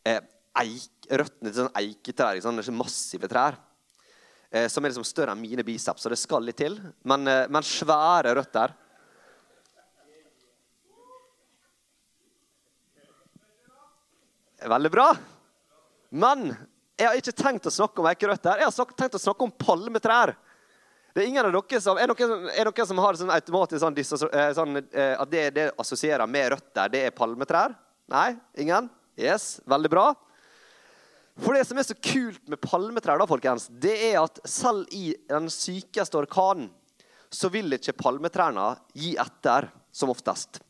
eh, 0.07 0.21
eik, 0.63 1.09
røttene 1.11 1.51
til 1.51 1.59
sånn 1.65 1.81
eiketrær. 1.81 2.41
Sånn, 2.45 2.63
massive 2.77 3.29
trær. 3.31 3.59
Eh, 4.49 4.69
som 4.73 4.85
er 4.85 4.93
liksom 4.93 5.07
større 5.07 5.35
enn 5.35 5.43
mine 5.43 5.65
biceps, 5.67 6.05
så 6.05 6.13
det 6.13 6.21
skal 6.21 6.47
litt 6.47 6.61
til. 6.61 6.79
Men, 7.09 7.27
eh, 7.29 7.47
men 7.51 7.67
svære 7.67 8.37
røtter. 8.39 8.73
Veldig 14.59 14.91
bra. 14.91 15.13
Men 16.11 16.49
jeg 16.99 17.07
har 17.07 17.19
ikke 17.21 17.37
tenkt 17.37 17.69
å 17.69 17.73
snakke 17.73 18.03
om 18.03 18.09
eikerøtter. 18.11 18.59
Jeg 18.59 18.71
har 18.71 18.95
tenkt 18.99 19.15
å 19.15 19.23
snakke 19.23 19.47
om 19.47 19.53
palmetrær. 19.55 20.35
Det 21.15 21.23
er 21.23 21.29
ingen 21.31 21.47
av 21.47 21.55
dere 21.55 21.81
som, 21.83 21.99
er 21.99 22.11
noen, 22.11 22.49
er 22.51 22.69
noen 22.69 22.89
som 22.91 23.01
har 23.03 23.19
sånn 23.19 23.33
automatisk 23.35 23.83
sånn, 23.83 24.31
eh, 24.33 24.51
sånn, 24.55 24.81
eh, 24.93 25.15
at 25.19 25.31
det 25.31 25.45
det 25.57 25.67
assosierer 25.79 26.27
med 26.31 26.53
røtter, 26.53 26.91
det 26.93 27.05
er 27.07 27.15
palmetrær? 27.15 27.75
Nei? 28.11 28.37
Ingen? 28.59 28.91
Yes, 29.19 29.61
veldig 29.67 29.91
bra. 29.91 30.07
For 31.39 31.55
det 31.55 31.65
som 31.69 31.79
er 31.79 31.87
så 31.87 31.95
kult 31.95 32.43
med 32.51 32.61
palmetrær, 32.63 33.19
da, 33.19 33.27
folkens, 33.31 33.69
det 33.71 33.95
er 34.11 34.21
at 34.21 34.41
selv 34.47 34.91
i 34.95 35.13
den 35.31 35.47
sykeste 35.51 36.19
orkanen 36.19 36.71
så 37.31 37.51
vil 37.53 37.77
ikke 37.77 37.97
palmetrærne 37.99 38.73
gi 38.97 39.15
etter 39.21 39.69
som 39.95 40.11
oftest. 40.11 40.63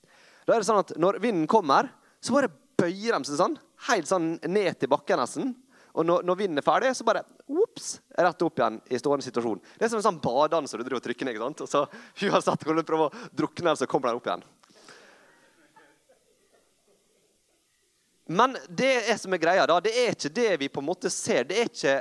Da 0.44 0.54
er 0.54 0.60
det 0.60 0.68
sånn 0.68 0.80
at 0.80 0.96
Når 0.96 1.20
vinden 1.22 1.46
kommer, 1.46 1.88
så 2.20 2.34
bare 2.34 2.52
bøyer 2.78 3.16
de 3.16 3.28
seg 3.28 3.40
sånn, 3.40 3.58
helt 3.86 4.10
sånn 4.10 4.34
ned 4.50 4.78
til 4.78 4.90
bakken 4.90 5.20
nesten. 5.22 5.54
Og 5.98 6.06
når, 6.06 6.22
når, 6.26 6.38
vinden 6.38 6.60
er 6.60 6.66
ferdig, 6.66 6.92
så 6.94 7.06
bare 7.06 7.24
ups, 7.48 7.96
rett 8.14 8.44
opp 8.44 8.60
igjen 8.60 8.76
i 8.92 8.98
stående 9.00 9.24
situasjon. 9.26 9.62
Det 9.78 9.86
er 9.86 9.90
som 9.90 9.98
en 9.98 10.06
sånn 10.06 10.20
badende 10.22 10.70
du 10.70 10.84
driver 10.84 11.00
og 11.00 11.06
trykker 11.06 11.26
ned. 11.26 11.34
ikke 11.34 11.48
sant? 11.48 11.64
Og 11.64 11.70
så 11.72 11.84
uansett 12.28 12.66
hvordan 12.66 12.84
du 12.84 12.88
prøver 12.88 13.08
å 13.08 13.28
drukne, 13.40 13.74
så 13.74 13.88
kommer 13.90 14.10
den 14.10 14.20
opp 14.20 14.30
igjen. 14.30 14.46
Men 18.28 18.58
det 18.68 18.92
er 19.08 19.16
som 19.16 19.32
er 19.32 19.40
greia, 19.40 19.64
da, 19.66 19.78
det 19.80 19.94
er 19.96 20.12
ikke 20.12 20.34
det 20.36 20.50
vi 20.60 20.68
på 20.68 20.82
en 20.82 20.90
måte 20.90 21.10
ser. 21.10 21.48
Det 21.48 21.58
er 21.58 21.70
ikke 21.70 21.96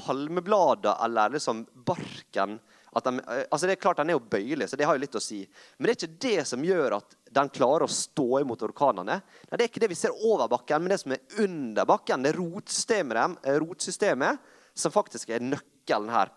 palmeblader 0.00 0.98
eller 1.04 1.36
liksom 1.36 1.62
barken 1.86 2.58
de, 2.90 3.12
eh, 3.20 3.44
altså 3.50 3.68
det 3.68 3.76
er 3.76 3.82
klart 3.82 4.00
Den 4.00 4.10
er 4.10 4.16
jo 4.16 4.30
bøyelig, 4.32 4.68
så 4.70 4.78
det 4.78 4.86
har 4.88 4.96
jo 4.96 5.02
litt 5.04 5.18
å 5.18 5.22
si. 5.22 5.40
Men 5.78 5.86
det 5.86 5.92
er 5.92 5.98
ikke 5.98 6.22
det 6.26 6.46
som 6.50 6.64
gjør 6.66 6.96
at 6.98 7.14
den 7.30 7.52
klarer 7.54 7.86
å 7.86 7.94
stå 7.94 8.40
imot 8.40 8.64
orkanene. 8.66 9.20
Nei, 9.22 9.56
det 9.56 9.64
er 9.64 9.70
ikke 9.70 9.82
det 9.84 9.92
vi 9.92 9.98
ser 9.98 10.16
over 10.26 10.50
bakken, 10.50 10.82
men 10.82 10.94
det 10.94 11.00
som 11.02 11.14
er 11.14 11.44
under 11.44 11.86
bakken. 11.86 12.26
Det 12.26 12.34
rotsystemet, 12.38 13.38
eh, 13.46 13.60
rotsystemet 13.62 14.50
som 14.74 14.94
faktisk 14.94 15.30
er 15.30 15.44
nøkkelen 15.44 16.10
her. 16.10 16.34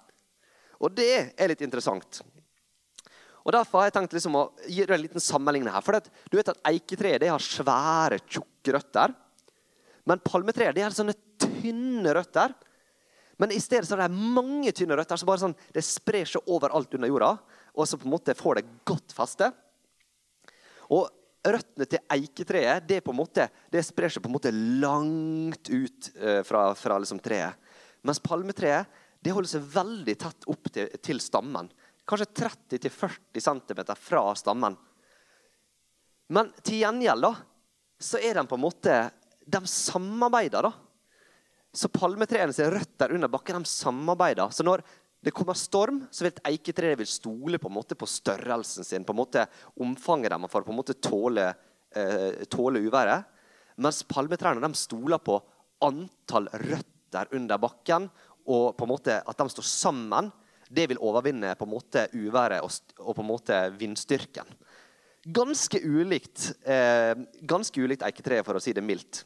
Og 0.84 0.94
det 0.94 1.34
er 1.38 1.50
litt 1.50 1.64
interessant. 1.66 2.22
Og 3.44 3.52
Derfor 3.52 3.82
har 3.82 3.90
jeg 3.90 3.98
tenkt 3.98 4.14
liksom 4.16 4.38
å 4.40 4.44
gi 4.68 4.86
deg 4.86 4.94
en 4.96 5.04
liten 5.04 5.24
sammenligning 5.24 5.74
her. 5.74 5.84
For 5.84 5.98
det, 5.98 6.12
du 6.32 6.38
vet 6.38 6.54
at 6.54 6.62
Eiketreet 6.70 7.26
har 7.28 7.44
svære, 7.44 8.22
tjukke 8.24 8.78
røtter. 8.78 9.16
Men 10.08 10.22
palmetreet 10.24 10.80
har 10.80 10.96
sånne 10.96 11.16
tynne 11.40 12.14
røtter 12.16 12.54
men 13.44 13.52
i 13.52 13.60
stedet 13.60 13.84
så 13.90 13.98
er 13.98 14.06
det 14.06 14.16
mange 14.16 14.72
tynne 14.72 14.96
røtter 14.96 15.20
som 15.20 15.28
bare 15.28 15.42
sånn, 15.42 15.56
det 15.76 15.82
sprer 15.84 16.30
seg 16.32 16.48
overalt 16.48 16.94
under 16.96 17.10
jorda. 17.12 17.34
Og 17.76 17.90
så 17.90 17.98
på 18.00 18.08
en 18.08 18.14
måte 18.14 18.36
får 18.40 18.62
det 18.62 18.70
godt 18.88 19.12
feste. 19.12 19.50
Og 20.96 21.10
røttene 21.44 21.88
til 21.92 22.00
eiketreet 22.16 22.88
det 22.88 23.02
måte, 23.12 23.50
det 23.68 23.84
sprer 23.84 24.14
seg 24.14 24.24
på 24.24 24.32
en 24.32 24.36
måte 24.38 24.54
langt 24.56 25.68
ut 25.68 26.08
uh, 26.22 26.40
fra, 26.48 26.70
fra 26.80 27.02
liksom 27.04 27.20
treet. 27.20 27.60
Mens 28.08 28.24
palmetreet 28.24 29.02
det 29.24 29.36
holder 29.36 29.52
seg 29.58 29.68
veldig 29.76 30.16
tett 30.24 30.48
opp 30.52 30.72
til, 30.72 30.96
til 31.04 31.20
stammen. 31.24 31.68
Kanskje 32.08 32.48
30-40 32.80 33.44
cm 33.44 33.84
fra 34.00 34.24
stammen. 34.40 34.80
Men 36.32 36.56
til 36.64 36.80
gjengjeld 36.80 37.28
da, 37.28 37.36
så 38.00 38.24
er 38.24 38.40
de 38.40 38.48
på 38.48 38.56
en 38.56 38.64
måte 38.64 38.96
De 39.44 39.60
samarbeider. 39.68 40.64
da. 40.64 40.72
Så 41.74 41.90
palmetreene 41.90 42.54
ser 42.54 42.74
røtter 42.76 43.16
under 43.16 43.32
bakken 43.34 43.58
de 43.64 43.70
samarbeider. 43.70 44.52
Så 44.54 44.66
når 44.66 44.84
det 45.24 45.32
kommer 45.34 45.58
storm, 45.58 46.04
så 46.12 46.26
vil 46.26 46.34
et 46.34 46.42
eiketre 46.52 46.92
vil 47.00 47.08
stole 47.10 47.60
på, 47.62 47.70
på 47.72 48.10
størrelsen 48.10 48.86
sin, 48.86 49.06
på 49.08 49.16
en 49.16 49.22
måte 49.22 49.46
omfanget 49.82 50.34
deres 50.34 50.52
for 50.52 50.68
på 50.68 50.74
en 50.74 50.80
måte 50.82 50.98
tåle, 51.00 51.48
eh, 51.96 52.44
tåle 52.52 52.84
uværet. 52.84 53.30
Mens 53.82 54.04
palmetrærne 54.06 54.62
de 54.62 54.78
stoler 54.78 55.24
på 55.24 55.40
antall 55.84 56.52
røtter 56.52 57.34
under 57.34 57.62
bakken, 57.62 58.10
og 58.44 58.76
på 58.78 58.86
en 58.86 58.92
måte 58.92 59.18
at 59.24 59.40
de 59.40 59.50
står 59.50 59.68
sammen. 59.68 60.32
Det 60.74 60.90
vil 60.90 61.02
overvinne 61.02 61.56
på 61.56 61.66
en 61.68 61.74
måte 61.74 62.08
uværet 62.14 62.64
og, 62.66 62.74
og 63.00 63.16
på 63.16 63.24
en 63.24 63.30
måte 63.30 63.60
vindstyrken. 63.80 64.50
Ganske 65.24 65.80
ulikt, 65.80 66.52
eh, 66.68 67.16
ulikt 67.80 68.04
eiketreet, 68.04 68.44
for 68.44 68.60
å 68.60 68.62
si 68.64 68.74
det 68.76 68.84
mildt. 68.84 69.24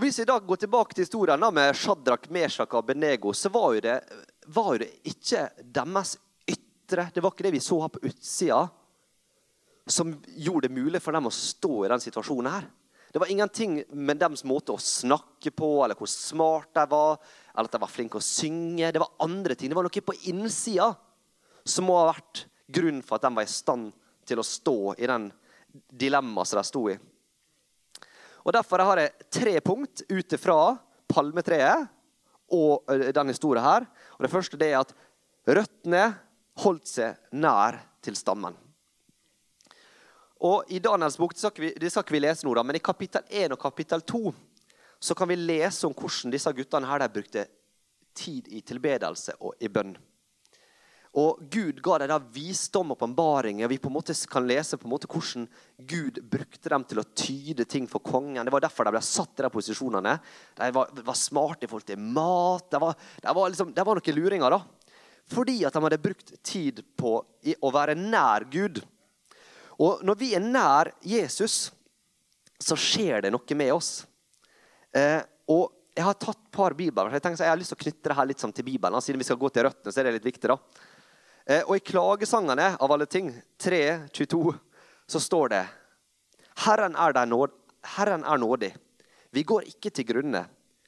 Og 0.00 0.06
Hvis 0.06 0.22
vi 0.22 0.24
da 0.24 0.38
går 0.40 0.56
tilbake 0.56 0.94
til 0.96 1.04
historien 1.04 1.42
med 1.52 1.76
Shadrach, 1.76 2.22
Meshach 2.32 2.72
og 2.72 2.86
Benego, 2.88 3.34
så 3.36 3.50
var 3.52 3.74
jo, 3.74 3.80
det, 3.84 3.96
var 4.48 4.70
jo 4.72 4.78
det 4.80 4.86
ikke 5.10 5.42
deres 5.60 6.14
ytre, 6.48 7.04
det 7.12 7.20
var 7.20 7.34
ikke 7.34 7.44
det 7.44 7.52
vi 7.52 7.60
så 7.60 7.76
her 7.82 7.90
på 7.92 8.00
utsida, 8.08 8.62
som 9.84 10.14
gjorde 10.40 10.70
det 10.70 10.78
mulig 10.78 11.02
for 11.04 11.12
dem 11.12 11.28
å 11.28 11.34
stå 11.36 11.82
i 11.84 11.90
den 11.92 12.00
situasjonen 12.00 12.48
her. 12.48 12.64
Det 13.12 13.20
var 13.20 13.34
ingenting 13.34 13.76
med 13.92 14.22
deres 14.24 14.46
måte 14.48 14.72
å 14.72 14.80
snakke 14.80 15.52
på, 15.52 15.68
eller 15.84 16.00
hvor 16.00 16.08
smart 16.08 16.72
de 16.80 16.86
var, 16.96 17.20
eller 17.52 17.68
at 17.68 17.76
de 17.76 17.84
var 17.84 17.92
flinke 17.92 18.16
å 18.16 18.24
synge. 18.24 18.94
Det 18.96 19.04
var 19.04 19.12
andre 19.20 19.52
ting. 19.52 19.68
Det 19.68 19.76
var 19.76 19.84
noe 19.84 20.06
på 20.08 20.16
innsida 20.32 20.94
som 21.60 21.90
må 21.90 22.00
ha 22.00 22.08
vært 22.14 22.46
grunnen 22.72 23.04
for 23.04 23.20
at 23.20 23.28
de 23.28 23.36
var 23.36 23.44
i 23.44 23.52
stand 23.52 23.92
til 24.24 24.40
å 24.40 24.48
stå 24.48 24.78
i 24.96 25.12
den 25.12 25.28
dilemmaet 25.92 26.48
som 26.48 26.64
de 26.64 26.68
sto 26.72 26.88
i. 26.88 26.96
Og 28.44 28.52
Derfor 28.56 28.84
har 28.84 29.02
jeg 29.02 29.28
tre 29.30 29.54
punkt 29.64 30.02
ut 30.08 30.36
fra 30.40 30.58
palmetreet 31.10 31.88
og 32.50 32.88
denne 33.14 33.34
historien 33.34 33.64
her. 33.64 33.86
Og 34.16 34.24
Det 34.24 34.32
første 34.32 34.58
det 34.60 34.72
er 34.72 34.80
at 34.80 34.94
røttene 35.46 36.04
holdt 36.64 36.88
seg 36.88 37.16
nær 37.32 37.78
til 38.04 38.16
stammen. 38.16 38.56
Og 40.40 40.70
I 40.72 40.80
Daniels 40.80 41.18
bok 41.20 41.34
det 41.34 41.42
skal, 41.42 41.60
vi, 41.60 41.72
det 41.76 41.90
skal 41.92 42.04
ikke 42.04 42.16
vi 42.16 42.22
lese 42.24 42.46
nå, 42.46 42.54
da, 42.56 42.64
men 42.64 42.78
i 42.78 42.84
kapittel 42.84 43.26
1 43.28 43.52
og 43.52 43.60
kapittel 43.60 44.00
2 44.08 44.22
så 45.00 45.16
kan 45.16 45.28
vi 45.28 45.36
lese 45.36 45.86
om 45.88 45.94
hvordan 45.96 46.32
disse 46.32 46.52
guttene 46.56 46.88
her 46.88 47.04
brukte 47.12 47.44
tid 48.16 48.48
i 48.48 48.60
tilbedelse 48.64 49.36
og 49.40 49.60
i 49.60 49.68
bønn. 49.68 49.94
Og 51.18 51.40
Gud 51.50 51.80
ga 51.82 51.96
dem 51.98 52.10
da 52.12 52.20
visdom 52.22 52.92
og 52.92 53.00
åpenbaring. 53.00 53.64
Vi 53.66 53.78
på 53.82 53.90
en 53.90 53.96
måte 53.96 54.14
kan 54.30 54.46
lese 54.46 54.78
på 54.78 54.86
en 54.86 54.92
måte 54.92 55.08
hvordan 55.10 55.48
Gud 55.90 56.20
brukte 56.30 56.70
dem 56.70 56.84
til 56.86 57.00
å 57.02 57.06
tyde 57.18 57.66
ting 57.66 57.88
for 57.90 57.98
kongen. 58.04 58.44
Det 58.46 58.54
var 58.54 58.62
derfor 58.62 58.86
de 58.86 58.92
ble 58.94 59.02
satt 59.02 59.40
i 59.40 59.42
de 59.42 59.50
posisjonene. 59.50 60.12
De 60.60 60.68
var, 60.76 60.92
var 61.02 61.18
smarte 61.18 61.66
i 61.66 61.70
forhold 61.70 61.88
til 61.88 61.98
mat. 61.98 62.68
De 62.70 62.82
var, 62.84 62.94
de 63.24 63.34
var, 63.40 63.50
liksom, 63.50 63.72
de 63.74 63.86
var 63.88 63.98
noen 63.98 64.18
luringer. 64.20 64.54
da. 64.54 64.62
Fordi 65.30 65.56
at 65.66 65.74
de 65.74 65.82
hadde 65.82 66.02
brukt 66.02 66.32
tid 66.46 66.84
på 66.98 67.16
å 67.18 67.72
være 67.74 67.98
nær 67.98 68.46
Gud. 68.50 68.78
Og 69.82 70.04
når 70.06 70.18
vi 70.20 70.30
er 70.36 70.46
nær 70.46 70.92
Jesus, 71.02 71.72
så 72.60 72.78
skjer 72.78 73.24
det 73.24 73.34
noe 73.34 73.58
med 73.58 73.74
oss. 73.74 73.92
Eh, 74.94 75.22
og 75.50 75.72
jeg 75.96 76.06
har 76.06 76.16
tatt 76.22 76.38
et 76.38 76.54
par 76.54 76.74
bibler. 76.76 77.10
Jeg, 77.14 77.24
tenker, 77.24 77.42
jeg 77.42 77.50
har 77.50 77.58
lyst 77.58 77.74
til 77.74 77.80
å 77.80 77.84
knytte 77.84 78.10
det 78.12 78.16
her 78.18 78.28
litt 78.30 78.42
sånn 78.42 78.54
til 78.54 78.66
Bibelen. 78.66 79.02
Siden 79.02 79.18
vi 79.20 79.26
skal 79.26 79.40
gå 79.40 79.50
til 79.50 79.66
røttene, 79.66 79.92
så 79.92 80.02
er 80.02 80.08
det 80.08 80.18
litt 80.18 80.28
viktig. 80.30 80.50
da. 80.52 80.58
Eh, 81.50 81.64
og 81.66 81.76
i 81.76 81.82
klagesangene 81.82 82.74
av 82.78 82.92
alle 82.94 83.08
ting, 83.10 83.32
3, 83.58 83.82
22, 84.14 84.54
så 85.10 85.20
står 85.22 85.50
det 85.50 85.64
Herren 86.62 86.94
er, 86.94 87.16
nåd, 87.26 87.54
Herren 87.96 88.24
er 88.24 88.38
nådig. 88.38 88.70
Vi 89.34 89.42
går 89.46 89.66
ikke 89.72 89.90
til 89.94 90.06
grunne. 90.06 90.44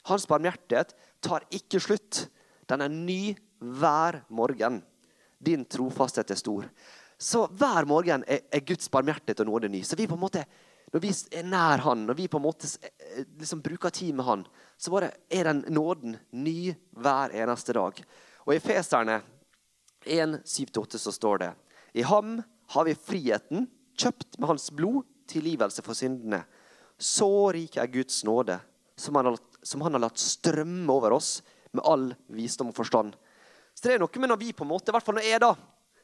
Hans 0.07 0.26
barmhjertighet 0.31 0.95
tar 1.23 1.47
ikke 1.54 1.81
slutt. 1.83 2.26
Den 2.71 2.85
er 2.85 2.92
ny 2.92 3.35
hver 3.59 4.21
morgen. 4.28 4.83
Din 5.42 5.64
trofasthet 5.66 6.31
er 6.31 6.38
stor. 6.38 6.69
Så 7.19 7.47
hver 7.47 7.87
morgen 7.88 8.26
er, 8.26 8.45
er 8.50 8.66
Guds 8.66 8.90
barmhjertighet 8.92 9.42
og 9.42 9.50
nåde 9.50 9.71
ny. 9.73 9.83
Så 9.87 9.99
vi 9.99 10.09
på 10.11 10.19
en 10.19 10.23
måte, 10.23 10.45
når 10.92 11.02
vi 11.02 11.12
er 11.38 11.47
nær 11.47 11.83
Han, 11.87 12.07
når 12.07 12.19
vi 12.19 12.28
på 12.31 12.38
en 12.38 12.47
måte 12.47 12.71
eh, 12.83 13.25
liksom 13.38 13.62
bruker 13.64 13.95
tid 13.95 14.14
med 14.14 14.26
Han, 14.26 14.47
så 14.76 14.95
bare 14.95 15.12
er 15.31 15.49
den 15.50 15.64
nåden 15.75 16.19
ny 16.31 16.75
hver 16.99 17.35
eneste 17.35 17.75
dag. 17.78 18.02
Og 18.47 18.54
i 18.54 18.62
Feserne 18.62 19.23
1, 20.06 20.40
7-8 20.44 21.00
så 21.00 21.12
står 21.14 21.42
det 21.42 21.52
I 21.99 22.04
ham 22.06 22.40
har 22.73 22.87
vi 22.88 22.97
friheten, 22.97 23.66
kjøpt 23.99 24.38
med 24.40 24.49
hans 24.49 24.71
blod, 24.75 25.04
tilgivelse 25.28 25.85
for 25.85 25.97
syndene. 25.97 26.42
Så 26.99 27.28
rik 27.54 27.76
er 27.80 27.90
Guds 27.92 28.23
nåde, 28.25 28.59
som 28.97 29.16
han, 29.18 29.30
har, 29.30 29.38
som 29.62 29.85
han 29.85 29.97
har 29.97 30.06
latt 30.06 30.21
strømme 30.21 30.92
over 30.92 31.16
oss 31.16 31.40
med 31.73 31.85
all 31.88 32.09
visdom 32.32 32.71
og 32.73 32.76
forstand. 32.76 33.14
Så 33.75 33.87
det 33.87 33.94
er 33.94 34.02
noe 34.02 34.21
med 34.21 34.32
når 34.32 34.40
vi 34.40 34.52
på 34.56 34.66
en 34.66 34.73
måte, 34.73 34.90
i 34.90 34.94
hvert 34.94 35.04
fall 35.04 35.16
når 35.18 35.28
jeg 35.28 35.42
da, 35.42 35.52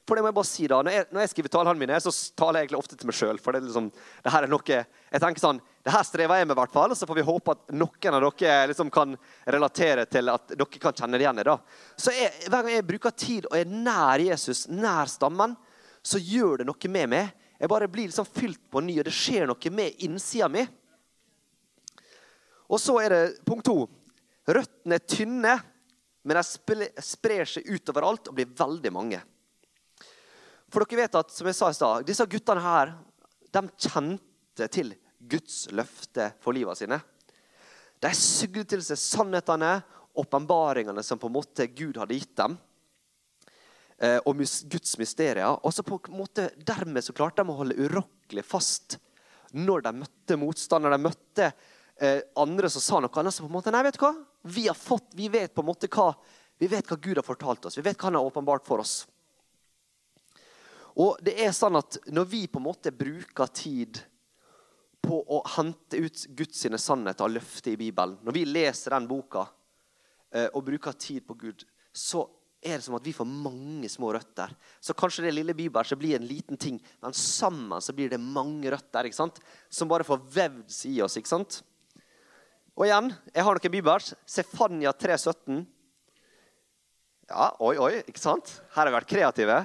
for 0.08 0.16
det 0.16 0.22
må 0.24 0.30
jeg 0.30 0.36
bare 0.38 0.48
si 0.48 0.66
da, 0.70 0.78
Når 0.80 0.94
jeg, 0.94 1.06
når 1.12 1.20
jeg 1.20 1.30
skriver 1.34 1.52
talene 1.52 1.80
mine, 1.82 1.96
så 2.00 2.12
taler 2.32 2.58
jeg 2.58 2.66
egentlig 2.66 2.78
ofte 2.78 2.96
til 2.96 3.08
meg 3.10 3.16
sjøl. 3.18 3.40
For 3.44 3.52
det, 3.52 3.66
liksom, 3.66 3.90
det 4.24 4.32
her 4.32 4.46
er 4.46 4.52
noe 4.52 4.64
jeg 4.78 5.20
tenker 5.20 5.42
sånn, 5.42 5.60
det 5.84 5.92
her 5.92 6.06
strever 6.08 6.40
jeg 6.40 6.48
med, 6.48 6.56
i 6.56 6.60
hvert 6.62 6.72
fall. 6.72 6.94
Så 6.96 7.08
får 7.08 7.18
vi 7.20 7.26
håpe 7.28 7.52
at 7.52 7.74
noen 7.76 8.16
av 8.16 8.24
dere 8.24 8.70
liksom 8.70 8.92
kan 8.94 9.12
relatere 9.44 10.06
til 10.08 10.32
at 10.32 10.54
dere 10.54 10.80
kan 10.80 10.96
kjenne 10.96 11.20
det 11.20 11.26
igjen. 11.26 11.42
da. 11.44 11.58
Så 11.96 12.16
jeg, 12.16 12.32
Hver 12.48 12.64
gang 12.64 12.72
jeg 12.72 12.88
bruker 12.88 13.16
tid 13.20 13.50
og 13.50 13.58
er 13.60 13.68
nær 13.68 14.24
Jesus, 14.24 14.64
nær 14.72 15.12
stammen, 15.12 15.58
så 16.00 16.20
gjør 16.22 16.62
det 16.62 16.70
noe 16.70 16.92
med 16.96 17.12
meg. 17.12 17.32
Jeg 17.60 17.68
bare 17.68 17.92
blir 17.92 18.08
liksom 18.08 18.28
fylt 18.32 18.64
på 18.70 18.80
ny, 18.80 18.98
og 19.02 19.08
det 19.10 19.16
skjer 19.16 19.48
noe 19.50 19.76
med 19.76 20.04
innsida 20.08 20.48
mi. 20.48 20.64
Og 22.68 22.80
så 22.80 22.96
er 23.02 23.12
det 23.12 23.24
punkt 23.48 23.68
to. 23.68 23.82
Røttene 24.48 24.96
er 24.96 25.04
tynne, 25.04 25.58
men 26.24 26.38
de 26.40 26.92
sprer 27.04 27.48
seg 27.48 27.68
utover 27.68 28.06
alt 28.08 28.30
og 28.30 28.36
blir 28.38 28.48
veldig 28.56 28.92
mange. 28.94 29.20
For 30.68 30.84
dere 30.84 31.04
vet 31.04 31.16
at, 31.16 31.32
som 31.32 31.48
jeg 31.48 31.56
sa 31.56 31.70
i 31.70 31.76
stad, 31.76 32.08
disse 32.08 32.26
guttene 32.28 32.64
her 32.64 32.92
de 33.54 33.62
kjente 33.80 34.68
til 34.72 34.92
Guds 35.18 35.66
løfte 35.72 36.32
for 36.44 36.56
livet 36.56 36.78
sine. 36.80 37.00
De 37.98 38.10
sugde 38.14 38.66
til 38.68 38.82
seg 38.84 39.00
sannhetene, 39.00 39.78
åpenbaringene 40.18 41.02
som 41.06 41.18
på 41.20 41.30
en 41.30 41.36
måte 41.36 41.68
Gud 41.72 41.98
hadde 42.00 42.16
gitt 42.18 42.34
dem. 42.38 42.56
Eh, 43.98 44.18
og 44.26 44.38
Guds 44.70 44.94
mysterier. 45.00 45.58
Og 45.62 45.74
så 45.74 45.84
på 45.86 45.98
en 45.98 46.18
måte 46.20 46.50
dermed 46.56 47.04
så 47.04 47.14
klarte 47.16 47.42
de 47.42 47.50
å 47.50 47.58
holde 47.58 47.78
urokkelig 47.78 48.44
fast 48.46 48.98
når 49.56 49.86
de 49.86 49.92
møtte 50.02 50.38
motstand, 50.38 50.86
de 50.86 51.00
møtte 51.00 51.48
eh, 51.48 52.20
andre 52.38 52.70
som 52.70 52.84
sa 52.84 53.00
noe 53.02 53.22
annet. 53.22 53.34
Så 53.34 53.46
på 53.46 53.50
en 53.50 53.56
måte, 53.56 53.74
nei, 53.74 53.82
vet 53.86 53.98
du 53.98 54.04
hva? 54.04 54.14
Vi 54.46 54.66
har 54.68 54.78
fått, 54.78 55.14
vi 55.18 55.30
vet 55.32 55.54
på 55.54 55.64
en 55.64 55.70
måte 55.70 55.90
hva, 55.90 56.12
vi 56.58 56.70
vet 56.70 56.86
hva 56.86 56.98
Gud 57.00 57.18
har 57.18 57.26
fortalt 57.26 57.70
oss. 57.70 57.78
Vi 57.78 57.86
vet 57.86 57.98
hva 57.98 58.10
han 58.10 58.20
har 58.20 58.28
åpenbart 58.28 58.66
for 58.68 58.84
oss. 58.84 59.00
Og 60.98 61.18
det 61.22 61.36
er 61.44 61.54
sånn 61.54 61.78
at 61.78 62.00
Når 62.10 62.30
vi 62.30 62.46
på 62.50 62.60
en 62.60 62.66
måte 62.66 62.94
bruker 62.94 63.52
tid 63.54 64.00
på 65.08 65.20
å 65.30 65.38
hente 65.54 66.00
ut 66.02 66.24
Guds 66.36 66.66
sannheter 66.82 67.24
og 67.24 67.36
løfter 67.36 67.72
i 67.72 67.78
Bibelen, 67.80 68.18
når 68.26 68.34
vi 68.34 68.42
leser 68.44 68.92
den 68.92 69.06
boka 69.08 69.46
eh, 70.34 70.50
og 70.50 70.66
bruker 70.66 70.92
tid 70.98 71.24
på 71.24 71.36
Gud, 71.38 71.62
så 71.94 72.26
er 72.60 72.76
det 72.76 72.84
som 72.84 72.96
at 72.98 73.06
vi 73.06 73.14
får 73.16 73.28
mange 73.30 73.88
små 73.88 74.10
røtter. 74.12 74.50
Så 74.82 74.96
kanskje 74.98 75.24
det 75.24 75.32
lille 75.36 75.54
bibelen 75.56 76.00
blir 76.02 76.18
en 76.18 76.26
liten 76.26 76.58
ting, 76.60 76.80
men 77.00 77.16
sammen 77.16 77.80
så 77.80 77.94
blir 77.96 78.10
det 78.10 78.20
mange 78.20 78.68
røtter 78.74 79.08
ikke 79.08 79.20
sant? 79.20 79.40
som 79.70 79.88
bare 79.88 80.04
får 80.04 80.20
vevd 80.34 80.76
seg 80.76 80.98
i 80.98 81.00
oss. 81.06 81.16
ikke 81.16 81.30
sant? 81.30 81.62
Og 82.78 82.86
igjen, 82.86 83.08
jeg 83.32 83.46
har 83.46 83.58
noen 83.58 83.74
bibler. 83.74 84.04
Sefania 84.26 84.92
3,17. 84.92 85.64
Ja, 87.28 87.48
oi, 87.60 87.74
oi, 87.78 87.92
ikke 88.06 88.22
sant? 88.22 88.58
Her 88.74 88.84
har 88.84 88.90
vi 88.90 88.98
vært 88.98 89.10
kreative. 89.14 89.58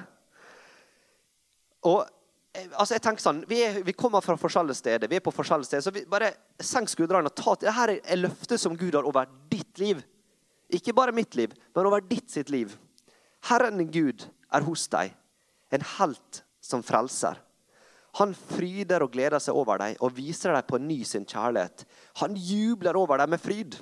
Og 1.88 2.00
eh, 2.56 2.70
altså 2.72 2.96
jeg 2.96 3.04
tenker 3.04 3.24
sånn, 3.24 3.42
vi, 3.48 3.60
er, 3.66 3.80
vi, 3.86 3.96
kommer 3.96 4.24
fra 4.24 4.36
forskjellige 4.40 4.80
steder. 4.80 5.10
vi 5.10 5.20
er 5.20 5.24
på 5.24 5.34
forskjellige 5.34 5.70
steder, 5.70 5.84
så 5.86 5.94
vi 5.94 6.04
Bare 6.10 6.32
senk 6.62 6.90
skuldrene 6.92 7.30
og 7.30 7.36
ta 7.36 7.56
til. 7.56 7.70
Dette 7.70 8.00
er 8.14 8.22
løftet 8.22 8.62
som 8.62 8.76
Gud 8.78 8.96
har 8.96 9.08
over 9.08 9.30
ditt 9.52 9.80
liv. 9.82 10.02
Ikke 10.74 10.94
bare 10.96 11.14
mitt 11.14 11.36
liv, 11.36 11.52
men 11.74 11.86
over 11.86 12.04
ditt 12.04 12.30
sitt 12.32 12.50
liv. 12.50 12.72
Herren 13.50 13.82
Gud 13.92 14.24
er 14.54 14.64
hos 14.64 14.86
deg, 14.88 15.12
en 15.74 15.84
helt 15.98 16.40
som 16.64 16.82
frelser. 16.82 17.36
Han 18.18 18.30
fryder 18.34 19.02
og 19.02 19.12
gleder 19.12 19.42
seg 19.42 19.56
over 19.58 19.80
deg 19.82 19.98
og 20.00 20.14
viser 20.14 20.54
deg 20.54 20.68
på 20.68 20.78
ny 20.78 21.00
sin 21.06 21.26
kjærlighet. 21.26 21.82
Han 22.22 22.38
jubler 22.38 22.96
over 22.96 23.20
deg 23.20 23.32
med 23.32 23.42
fryd. 23.42 23.76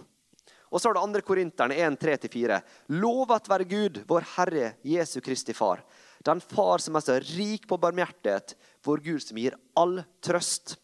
Og 0.73 0.81
så 0.81 0.89
har 0.89 0.97
du 0.97 1.19
2. 1.21 1.21
Korinterne 1.29 1.77
1, 1.77 1.99
3-4. 2.01 2.59
Lovet 2.97 3.51
være 3.53 3.69
Gud, 3.69 4.01
vår 4.09 4.25
Herre 4.39 4.71
Jesu 4.89 5.21
Kristi 5.21 5.53
Far 5.53 5.85
den 6.25 6.41
far 6.41 6.79
som 6.83 6.97
er 6.97 7.05
så 7.05 7.19
rik 7.35 7.67
på 7.69 7.79
barmhjertighet, 7.81 8.55
vår 8.85 9.03
Gud 9.05 9.23
som 9.23 9.39
gir 9.39 9.57
all 9.79 10.03
trøst. 10.25 10.77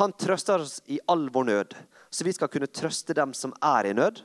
Han 0.00 0.14
trøster 0.16 0.64
oss 0.64 0.80
i 0.88 1.00
all 1.12 1.28
vår 1.32 1.44
nød, 1.48 1.74
så 2.10 2.24
vi 2.24 2.32
skal 2.32 2.48
kunne 2.52 2.70
trøste 2.70 3.16
dem 3.16 3.34
som 3.36 3.52
er 3.60 3.90
i 3.90 3.94
nød, 3.96 4.22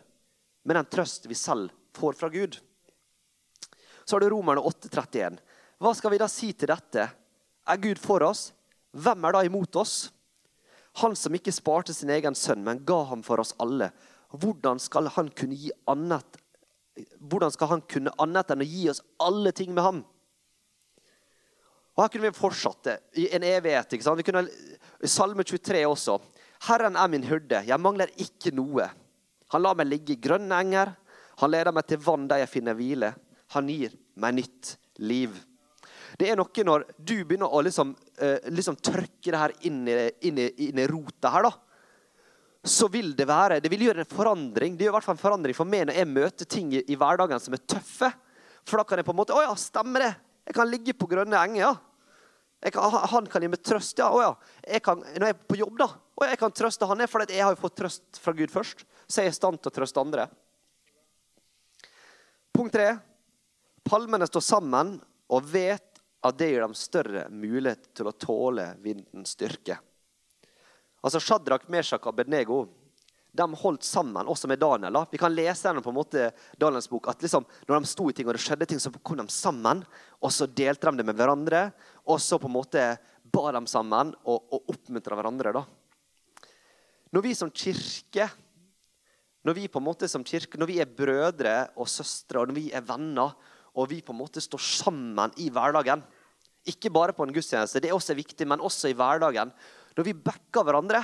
med 0.64 0.80
den 0.80 0.90
trøst 0.92 1.28
vi 1.28 1.36
selv 1.36 1.72
får 1.96 2.16
fra 2.20 2.30
Gud. 2.32 2.60
Så 4.06 4.16
har 4.16 4.24
du 4.24 4.30
Romerne 4.32 4.64
8,31. 4.64 5.40
Hva 5.84 5.94
skal 5.96 6.14
vi 6.14 6.20
da 6.22 6.28
si 6.32 6.54
til 6.54 6.72
dette? 6.72 7.10
Er 7.68 7.84
Gud 7.84 8.00
for 8.00 8.24
oss? 8.24 8.52
Hvem 8.96 9.28
er 9.28 9.36
da 9.36 9.44
imot 9.44 9.76
oss? 9.80 9.96
Han 11.04 11.16
som 11.16 11.36
ikke 11.36 11.54
sparte 11.54 11.94
sin 11.94 12.10
egen 12.10 12.36
sønn, 12.36 12.64
men 12.64 12.86
ga 12.88 13.04
ham 13.12 13.24
for 13.24 13.44
oss 13.44 13.54
alle. 13.62 13.92
Hvordan 14.32 14.80
skal 14.82 15.12
han 15.16 15.30
kunne 15.36 15.76
annet 15.92 16.40
hvordan 17.20 17.52
skal 17.54 17.70
han 17.72 17.82
kunne 17.90 18.14
annet 18.22 18.52
enn 18.54 18.64
å 18.64 18.68
gi 18.68 18.88
oss 18.90 19.04
alle 19.22 19.52
ting 19.56 19.74
med 19.76 19.86
ham? 19.86 20.00
Og 21.98 22.04
Her 22.04 22.14
kunne 22.14 22.30
vi 22.30 22.38
fortsatt 22.38 22.84
det 22.86 22.98
i 23.18 23.26
en 23.34 23.44
evighet. 23.44 23.94
ikke 23.94 24.06
sant? 24.06 24.20
Vi 24.20 24.26
kunne, 24.28 24.46
Salme 25.10 25.44
23 25.44 25.82
også. 25.90 26.20
Herren 26.68 26.96
er 26.98 27.10
min 27.10 27.26
hyrde, 27.26 27.64
jeg 27.66 27.82
mangler 27.82 28.12
ikke 28.22 28.54
noe. 28.54 28.86
Han 29.54 29.64
lar 29.64 29.78
meg 29.78 29.90
ligge 29.90 30.14
i 30.14 30.22
grønne 30.22 30.58
enger. 30.62 30.94
Han 31.42 31.52
leder 31.54 31.74
meg 31.74 31.88
til 31.90 32.02
vann 32.02 32.28
der 32.30 32.44
jeg 32.44 32.52
finner 32.52 32.78
hvile. 32.78 33.14
Han 33.56 33.70
gir 33.70 33.94
meg 34.20 34.38
nytt 34.38 34.74
liv. 35.06 35.34
Det 36.18 36.30
er 36.30 36.38
noe 36.38 36.66
når 36.66 36.86
du 36.98 37.16
begynner 37.24 37.50
å 37.54 37.62
liksom, 37.66 37.94
uh, 37.94 38.38
liksom 38.50 38.78
trykke 38.82 39.34
det 39.34 39.42
her 39.42 39.56
inn 39.70 39.82
i, 39.90 39.98
inn, 40.30 40.38
i, 40.42 40.48
inn 40.68 40.82
i, 40.82 40.88
rota 40.90 41.32
her, 41.34 41.50
da. 41.50 41.54
Så 42.68 42.90
vil 42.92 43.14
det 43.16 43.28
være 43.30 43.62
Det 43.64 43.70
vil 43.72 43.86
gjøre 43.86 44.04
en 44.04 44.10
forandring. 44.10 44.76
Det 44.76 44.86
gjør 44.86 44.92
i 44.92 44.96
hvert 44.98 45.06
fall 45.06 45.16
en 45.16 45.22
forandring 45.22 45.56
for 45.56 45.70
meg 45.70 45.86
når 45.88 46.00
jeg 46.02 46.10
møter 46.10 46.50
ting 46.50 46.74
i, 46.76 46.82
i 46.90 46.98
hverdagen 47.00 47.40
som 47.40 47.56
er 47.56 47.64
tøffe. 47.64 48.10
For 48.68 48.82
da 48.82 48.84
kan 48.88 49.00
jeg 49.00 49.08
på 49.08 49.14
en 49.14 49.22
måte 49.22 49.38
Å 49.38 49.46
ja, 49.46 49.54
stemmer 49.56 50.04
det. 50.04 50.14
Jeg 50.50 50.58
kan 50.58 50.70
ligge 50.72 50.96
på 50.98 51.08
grønne 51.10 51.40
enger. 51.40 51.62
ja. 51.64 51.76
Kan, 52.74 52.96
han 53.14 53.28
kan 53.30 53.44
gi 53.44 53.50
meg 53.52 53.62
trøst. 53.62 54.00
ja, 54.02 54.10
å 54.10 54.22
ja. 54.22 54.32
Jeg 54.66 54.82
kan, 54.86 55.00
når 55.00 55.28
jeg 55.28 55.36
er 55.36 55.44
på 55.50 55.60
jobb, 55.60 55.76
da, 55.78 55.88
og 56.18 56.26
jeg 56.26 56.40
kan 56.42 56.56
trøste 56.56 56.90
han, 56.90 57.04
for 57.08 57.26
jeg 57.30 57.44
har 57.44 57.54
jo 57.54 57.62
fått 57.62 57.78
trøst 57.78 58.22
fra 58.22 58.34
Gud 58.34 58.52
først. 58.54 58.86
Så 59.06 59.22
jeg 59.22 59.30
er 59.30 59.36
i 59.36 59.38
stand 59.38 59.62
til 59.62 59.72
å 59.72 59.76
trøste 59.76 60.02
andre. 60.02 60.26
Punkt 62.58 62.74
tre. 62.74 62.96
Palmene 63.88 64.28
står 64.28 64.44
sammen 64.44 64.98
og 65.32 65.46
vet 65.52 66.02
at 66.26 66.40
det 66.40 66.50
gir 66.50 66.64
dem 66.66 66.74
større 66.76 67.28
mulighet 67.30 67.92
til 67.96 68.10
å 68.10 68.16
tåle 68.18 68.72
vindens 68.84 69.36
styrke. 69.38 69.78
Altså 71.06 71.22
Shadrach, 71.22 71.68
Meshach 71.72 72.08
og 72.10 72.18
Bednego 72.18 72.64
de 73.38 73.60
holdt 73.62 73.86
sammen, 73.86 74.28
også 74.28 74.50
med 74.50 74.60
Daniel. 74.62 74.96
Da. 74.98 75.04
Vi 75.12 75.20
kan 75.22 75.36
lese 75.36 75.68
gjennom 75.68 75.86
på 75.86 75.94
en 75.94 76.00
måte 76.00 76.30
Daniels 76.60 76.90
bok 76.92 77.10
at 77.12 77.22
liksom, 77.24 77.46
når 77.68 77.80
de 77.80 77.92
sto 77.92 78.08
i 78.10 78.16
ting 78.18 78.28
og 78.28 78.36
det 78.38 78.44
skjedde 78.44 78.68
ting, 78.70 78.82
så 78.82 78.92
kom 78.98 79.20
de 79.20 79.28
sammen. 79.34 79.84
Og 80.20 80.34
så 80.34 80.50
delte 80.50 80.90
de 80.90 81.02
det 81.02 81.08
med 81.08 81.20
hverandre. 81.20 81.68
Og 82.10 82.20
så 82.24 82.40
på 82.42 82.50
en 82.50 82.58
måte 82.58 82.88
ba 83.28 83.54
de 83.56 83.64
sammen 83.70 84.16
og, 84.26 84.50
og 84.52 84.74
oppmuntra 84.74 85.20
hverandre. 85.20 85.56
da. 85.56 85.64
Når 87.16 87.24
vi 87.24 87.38
som 87.38 87.54
kirke 87.54 88.28
når 89.48 89.56
vi 89.56 89.70
på 89.72 89.80
en 89.80 89.86
måte 89.86 90.10
som 90.12 90.26
kirke, 90.28 90.60
når 90.60 90.68
vi 90.68 90.82
er 90.84 90.90
brødre 90.92 91.70
og 91.80 91.88
søstre 91.88 92.42
og 92.42 92.50
når 92.50 92.58
vi 92.58 92.66
er 92.76 92.84
venner, 92.84 93.32
og 93.78 93.86
vi 93.88 94.02
på 94.04 94.12
en 94.12 94.20
måte 94.20 94.42
står 94.44 94.60
sammen 94.60 95.32
i 95.40 95.52
hverdagen 95.54 96.02
Ikke 96.68 96.92
bare 96.92 97.14
på 97.16 97.24
en 97.24 97.32
gudstjeneste, 97.32 97.80
det 97.80 97.88
er 97.88 97.96
også 97.96 98.18
viktig, 98.18 98.44
men 98.44 98.60
også 98.60 98.90
i 98.92 98.96
hverdagen. 98.98 99.54
Når 99.96 100.04
vi 100.04 100.14
backer 100.20 100.66
hverandre, 100.68 101.00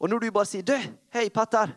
og 0.00 0.10
når 0.10 0.20
du 0.20 0.30
bare 0.30 0.48
sier 0.48 0.62
'Du, 0.62 0.76
hei, 1.14 1.28
Petter. 1.30 1.72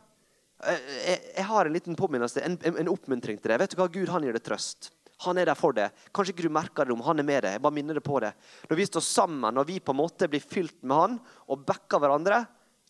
Jeg, 0.59 1.19
jeg 1.37 1.45
har 1.47 1.65
en 1.65 1.73
liten 1.73 1.95
påminnelse, 1.95 2.41
en, 2.43 2.57
en, 2.67 2.89
oppmuntring 2.91 3.37
til 3.39 3.51
deg. 3.51 3.59
Vet 3.61 3.71
du 3.71 3.77
hva? 3.79 3.87
Gud 3.87 4.09
han 4.11 4.25
gir 4.25 4.35
deg 4.35 4.43
trøst. 4.43 4.91
Han 5.23 5.37
er 5.39 5.47
der 5.47 5.55
for 5.55 5.75
deg. 5.75 5.95
Kanskje 6.15 6.33
ikke 6.33 6.47
du 6.47 6.51
merker 6.51 6.87
det 6.87 6.95
om 6.95 7.03
han 7.03 7.19
er 7.19 7.27
med 7.27 7.43
deg. 7.43 7.55
Jeg 7.55 7.63
bare 7.63 7.75
minner 7.75 7.95
deg 7.95 8.03
på 8.03 8.19
det. 8.23 8.33
Når 8.67 8.79
vi 8.79 8.87
står 8.87 9.03
sammen, 9.03 9.55
når 9.55 9.67
vi 9.67 9.79
på 9.79 9.95
en 9.95 9.99
måte 9.99 10.27
blir 10.31 10.43
fylt 10.43 10.81
med 10.83 10.95
han 10.95 11.17
og 11.47 11.63
backer 11.67 11.99
hverandre, 12.03 12.41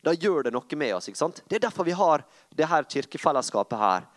da 0.06 0.14
gjør 0.14 0.48
det 0.48 0.54
noe 0.56 0.80
med 0.82 0.96
oss. 0.96 1.10
ikke 1.10 1.22
sant? 1.22 1.44
Det 1.46 1.60
er 1.60 1.66
derfor 1.68 1.86
vi 1.86 1.98
har 1.98 2.24
det 2.56 2.70
her 2.70 2.86
kirkefellesskapet 2.90 3.82
her. 3.82 4.08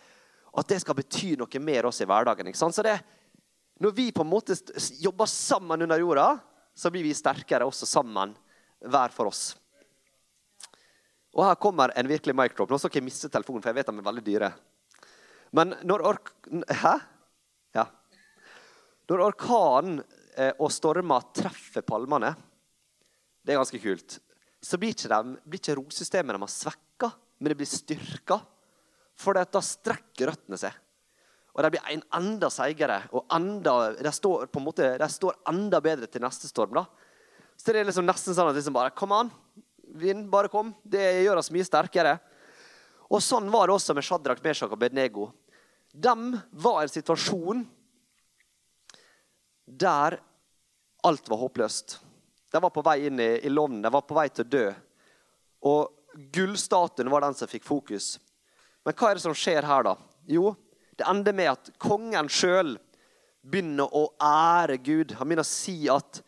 At 0.52 0.68
det 0.68 0.82
skal 0.82 0.96
bety 0.96 1.34
noe 1.40 1.64
mer 1.64 1.88
oss 1.88 2.00
i 2.04 2.08
hverdagen. 2.08 2.48
ikke 2.48 2.60
sant? 2.60 2.76
Så 2.76 2.84
det, 2.84 3.00
Når 3.80 3.90
vi 3.96 4.12
på 4.12 4.22
en 4.22 4.30
måte 4.30 4.54
jobber 5.00 5.26
sammen 5.26 5.82
under 5.82 5.98
jorda, 5.98 6.38
så 6.74 6.90
blir 6.90 7.02
vi 7.02 7.14
sterkere 7.14 7.66
også 7.66 7.86
sammen, 7.86 8.36
hver 8.80 9.12
for 9.12 9.26
oss. 9.26 9.56
Og 11.32 11.46
her 11.46 11.56
kommer 11.60 11.92
en 11.96 12.08
virkelig 12.10 12.34
microp. 12.36 12.68
Nå 12.68 12.78
skal 12.78 12.90
jeg 12.90 13.00
ikke 13.00 13.08
miste 13.08 13.30
telefonen, 13.32 13.62
for 13.64 13.72
jeg 13.72 13.80
vet 13.80 13.88
de 13.88 13.96
er 14.02 14.08
veldig 14.08 14.24
dyre. 14.26 14.50
Men 15.56 15.74
når 15.88 16.04
ork... 16.12 16.32
Hæ? 16.82 16.94
Ja. 17.76 17.86
Når 19.08 19.24
orkanen 19.28 20.02
eh, 20.36 20.52
og 20.58 20.72
stormer 20.72 21.24
treffer 21.36 21.84
palmene, 21.86 22.34
det 23.42 23.54
er 23.54 23.60
ganske 23.60 23.80
kult, 23.82 24.18
så 24.62 24.78
blir 24.78 24.94
ikke, 24.94 25.10
de, 25.10 25.36
ikke 25.58 25.76
rotsystemet 25.78 26.36
deres 26.36 26.60
svekka, 26.62 27.10
men 27.40 27.50
det 27.50 27.58
blir 27.58 27.70
styrka. 27.70 28.38
For 29.18 29.36
da 29.36 29.62
strekker 29.64 30.30
røttene 30.30 30.60
seg. 30.60 30.76
Og 31.52 31.64
de 31.64 31.72
blir 31.74 31.88
en 31.92 32.04
enda 32.16 32.48
seigere 32.52 33.02
og 33.12 33.26
enda, 33.34 33.92
de 33.98 34.12
står, 34.14 34.46
på 34.48 34.60
en 34.60 34.64
måte, 34.64 34.86
de 35.00 35.08
står 35.10 35.36
enda 35.50 35.82
bedre 35.84 36.08
til 36.08 36.24
neste 36.24 36.48
storm. 36.48 36.78
da. 36.78 36.86
Så 37.56 37.72
det 37.72 37.82
er 37.82 37.88
liksom 37.90 38.08
nesten 38.08 38.36
sånn 38.36 38.48
at 38.48 38.56
liksom 38.56 38.76
bare 38.76 38.94
Kom 38.96 39.12
an, 39.16 39.32
vind, 39.94 40.28
bare 40.30 40.50
kom. 40.52 40.72
Det 40.82 41.02
gjør 41.22 41.40
oss 41.40 41.52
mye 41.54 41.66
sterkere. 41.66 42.16
Og 43.12 43.20
sånn 43.22 43.50
var 43.52 43.68
det 43.68 43.76
også 43.76 43.96
med 43.96 44.06
Shadrach, 44.06 44.40
Meshach 44.44 44.72
og 44.72 44.80
Bednego. 44.80 45.28
De 45.92 46.14
var 46.64 46.80
i 46.80 46.86
en 46.86 46.92
situasjon 46.92 47.66
der 49.66 50.18
alt 51.04 51.28
var 51.28 51.40
håpløst. 51.42 51.98
De 52.52 52.60
var 52.60 52.72
på 52.72 52.84
vei 52.84 53.06
inn 53.08 53.20
i, 53.20 53.30
i 53.44 53.50
lovnen, 53.52 53.82
de 53.82 53.92
var 53.92 54.04
på 54.06 54.16
vei 54.16 54.28
til 54.28 54.44
å 54.44 54.52
dø. 54.52 54.66
Og 55.68 56.18
gullstatuen 56.34 57.10
var 57.12 57.24
den 57.24 57.36
som 57.36 57.50
fikk 57.50 57.64
fokus. 57.66 58.16
Men 58.84 58.96
hva 58.96 59.10
er 59.10 59.18
det 59.18 59.24
som 59.24 59.36
skjer 59.36 59.66
her, 59.66 59.86
da? 59.86 59.96
Jo, 60.28 60.52
det 60.98 61.06
ender 61.08 61.36
med 61.36 61.52
at 61.52 61.70
kongen 61.80 62.28
sjøl 62.32 62.76
begynner 63.42 63.90
å 63.96 64.06
ære 64.22 64.78
Gud. 64.84 65.16
Han 65.18 65.28
begynner 65.28 65.46
å 65.46 65.48
si 65.48 65.76
at 65.90 66.22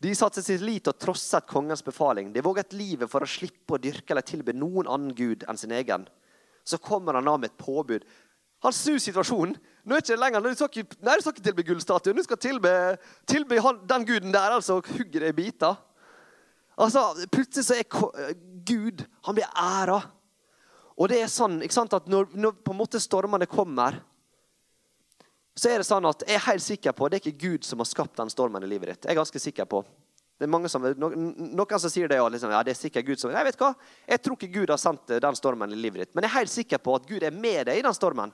de 0.00 0.14
satte 0.16 0.40
sitt 0.42 0.62
lit 0.64 0.88
og 0.88 0.96
trosset 0.96 1.44
kongens 1.48 1.82
befaling. 1.84 2.30
De 2.32 2.44
våget 2.44 2.72
livet 2.72 3.10
for 3.10 3.20
å 3.20 3.28
slippe 3.28 3.76
å 3.76 3.80
dyrke 3.80 4.14
eller 4.14 4.24
tilbe 4.24 4.54
noen 4.56 4.88
annen 4.88 5.12
gud 5.16 5.44
enn 5.44 5.60
sin 5.60 5.74
egen. 5.76 6.06
Så 6.64 6.80
kommer 6.80 7.18
han 7.18 7.28
da 7.28 7.36
med 7.36 7.50
et 7.50 7.60
påbud. 7.60 8.06
Han 8.64 8.76
snur 8.76 9.00
situasjonen. 9.00 9.54
Nå 9.84 9.96
er 9.96 10.00
det 10.00 10.10
ikke 10.10 10.20
lenger, 10.20 10.44
du 10.44 10.56
skal 10.56 10.72
ikke, 10.72 10.98
nei, 11.04 11.16
du 11.16 11.24
skal 11.24 11.34
ikke 11.34 11.44
tilbe 11.46 11.66
gullstatuen. 11.68 12.16
Du 12.16 12.24
skal 12.24 12.40
tilbe, 12.40 12.72
tilbe 13.28 13.60
han, 13.64 13.80
den 13.88 14.06
guden 14.08 14.34
der, 14.34 14.56
altså 14.56 14.78
hugge 14.80 15.20
det 15.20 15.32
i 15.32 15.36
biter. 15.36 15.76
Altså, 16.80 17.04
Plutselig 17.32 17.66
så 17.66 17.76
er 17.76 18.36
Gud 18.64 19.02
Han 19.26 19.36
blir 19.36 19.48
æra. 19.52 19.98
Og 21.00 21.08
det 21.12 21.18
er 21.20 21.32
sånn 21.32 21.58
ikke 21.64 21.76
sant, 21.76 21.96
at 21.96 22.08
når, 22.12 22.32
når 22.36 22.58
på 22.64 22.72
en 22.72 22.80
måte 22.80 23.00
stormene 23.00 23.48
kommer, 23.48 23.98
så 25.58 25.70
er 25.70 25.82
det 25.82 25.88
sånn 25.88 26.06
at 26.08 26.22
jeg 26.26 26.38
er 26.38 26.46
helt 26.46 26.64
sikker 26.64 26.94
på 26.96 27.08
det 27.08 27.18
er 27.18 27.24
ikke 27.24 27.48
Gud 27.48 27.66
som 27.66 27.82
har 27.82 27.88
skapt 27.88 28.20
den 28.20 28.30
stormen 28.32 28.64
i 28.64 28.70
livet 28.70 28.92
ditt. 28.92 29.08
Jeg 29.08 29.16
er 29.16 29.20
ganske 29.20 29.42
sikker 29.42 29.66
på. 29.70 29.82
Det 30.40 30.46
er 30.46 30.52
mange 30.52 30.70
som, 30.72 30.84
no, 30.96 31.10
Noen 31.12 31.80
som 31.82 31.92
sier 31.92 32.08
det, 32.08 32.16
og 32.22 32.30
liksom, 32.32 32.52
ja, 32.54 32.62
det 32.64 32.72
er 32.72 32.78
sikkert 32.78 33.04
Gud 33.10 33.20
som 33.20 33.32
Jeg 33.34 33.44
vet 33.44 33.58
hva, 33.60 33.74
jeg 34.08 34.22
tror 34.24 34.38
ikke 34.38 34.54
Gud 34.54 34.70
har 34.72 34.80
sendt 34.80 35.12
den 35.20 35.36
stormen 35.36 35.74
i 35.74 35.76
livet 35.76 36.06
ditt. 36.06 36.14
Men 36.14 36.24
jeg 36.24 36.30
er 36.30 36.38
helt 36.38 36.54
sikker 36.54 36.80
på 36.80 36.94
at 36.96 37.08
Gud 37.10 37.26
er 37.26 37.34
med 37.34 37.66
deg 37.68 37.80
i 37.80 37.84
den 37.84 37.96
stormen. 37.96 38.32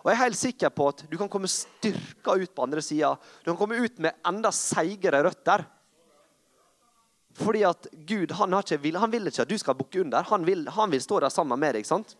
Og 0.00 0.08
jeg 0.08 0.16
er 0.16 0.22
helt 0.22 0.40
sikker 0.40 0.72
på 0.72 0.86
at 0.88 1.02
du 1.10 1.18
kan 1.20 1.28
komme 1.28 1.50
styrka 1.50 2.38
ut 2.40 2.54
på 2.56 2.64
andre 2.64 2.80
sida. 2.80 3.12
Du 3.44 3.50
kan 3.50 3.58
komme 3.60 3.82
ut 3.84 4.00
med 4.00 4.16
enda 4.30 4.48
seigere 4.54 5.20
røtter. 5.26 5.66
Fordi 7.36 7.66
at 7.68 7.86
Gud 8.08 8.32
han, 8.38 8.56
ikke, 8.56 8.80
han 8.96 9.12
vil 9.12 9.28
ikke 9.28 9.44
at 9.44 9.52
du 9.52 9.58
skal 9.60 9.76
bukke 9.76 10.00
under. 10.00 10.24
Han 10.32 10.46
vil, 10.48 10.64
han 10.72 10.92
vil, 10.92 11.04
stå 11.04 11.20
der 11.20 11.32
sammen 11.34 11.60
med 11.60 11.76
deg. 11.76 11.86
sant? 11.86 12.16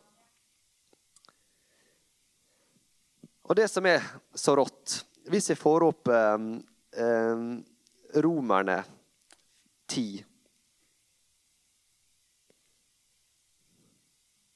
Og 3.51 3.57
det 3.59 3.67
som 3.67 3.87
er 3.91 4.05
så 4.39 4.55
rått 4.55 5.01
Hvis 5.31 5.51
jeg 5.51 5.59
får 5.59 5.85
opp 5.89 6.11
eh, 6.15 6.43
eh, 7.03 7.47
Romerne 8.23 8.77
10 9.91 10.25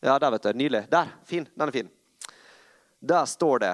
Ja, 0.04 0.18
der, 0.20 0.34
vet 0.34 0.42
du. 0.42 0.52
Nydelig. 0.52 0.82
Der. 0.92 1.12
Fin. 1.24 1.46
Den 1.54 1.68
er 1.68 1.72
fin. 1.72 1.86
Der 3.00 3.24
står 3.24 3.62
det 3.62 3.70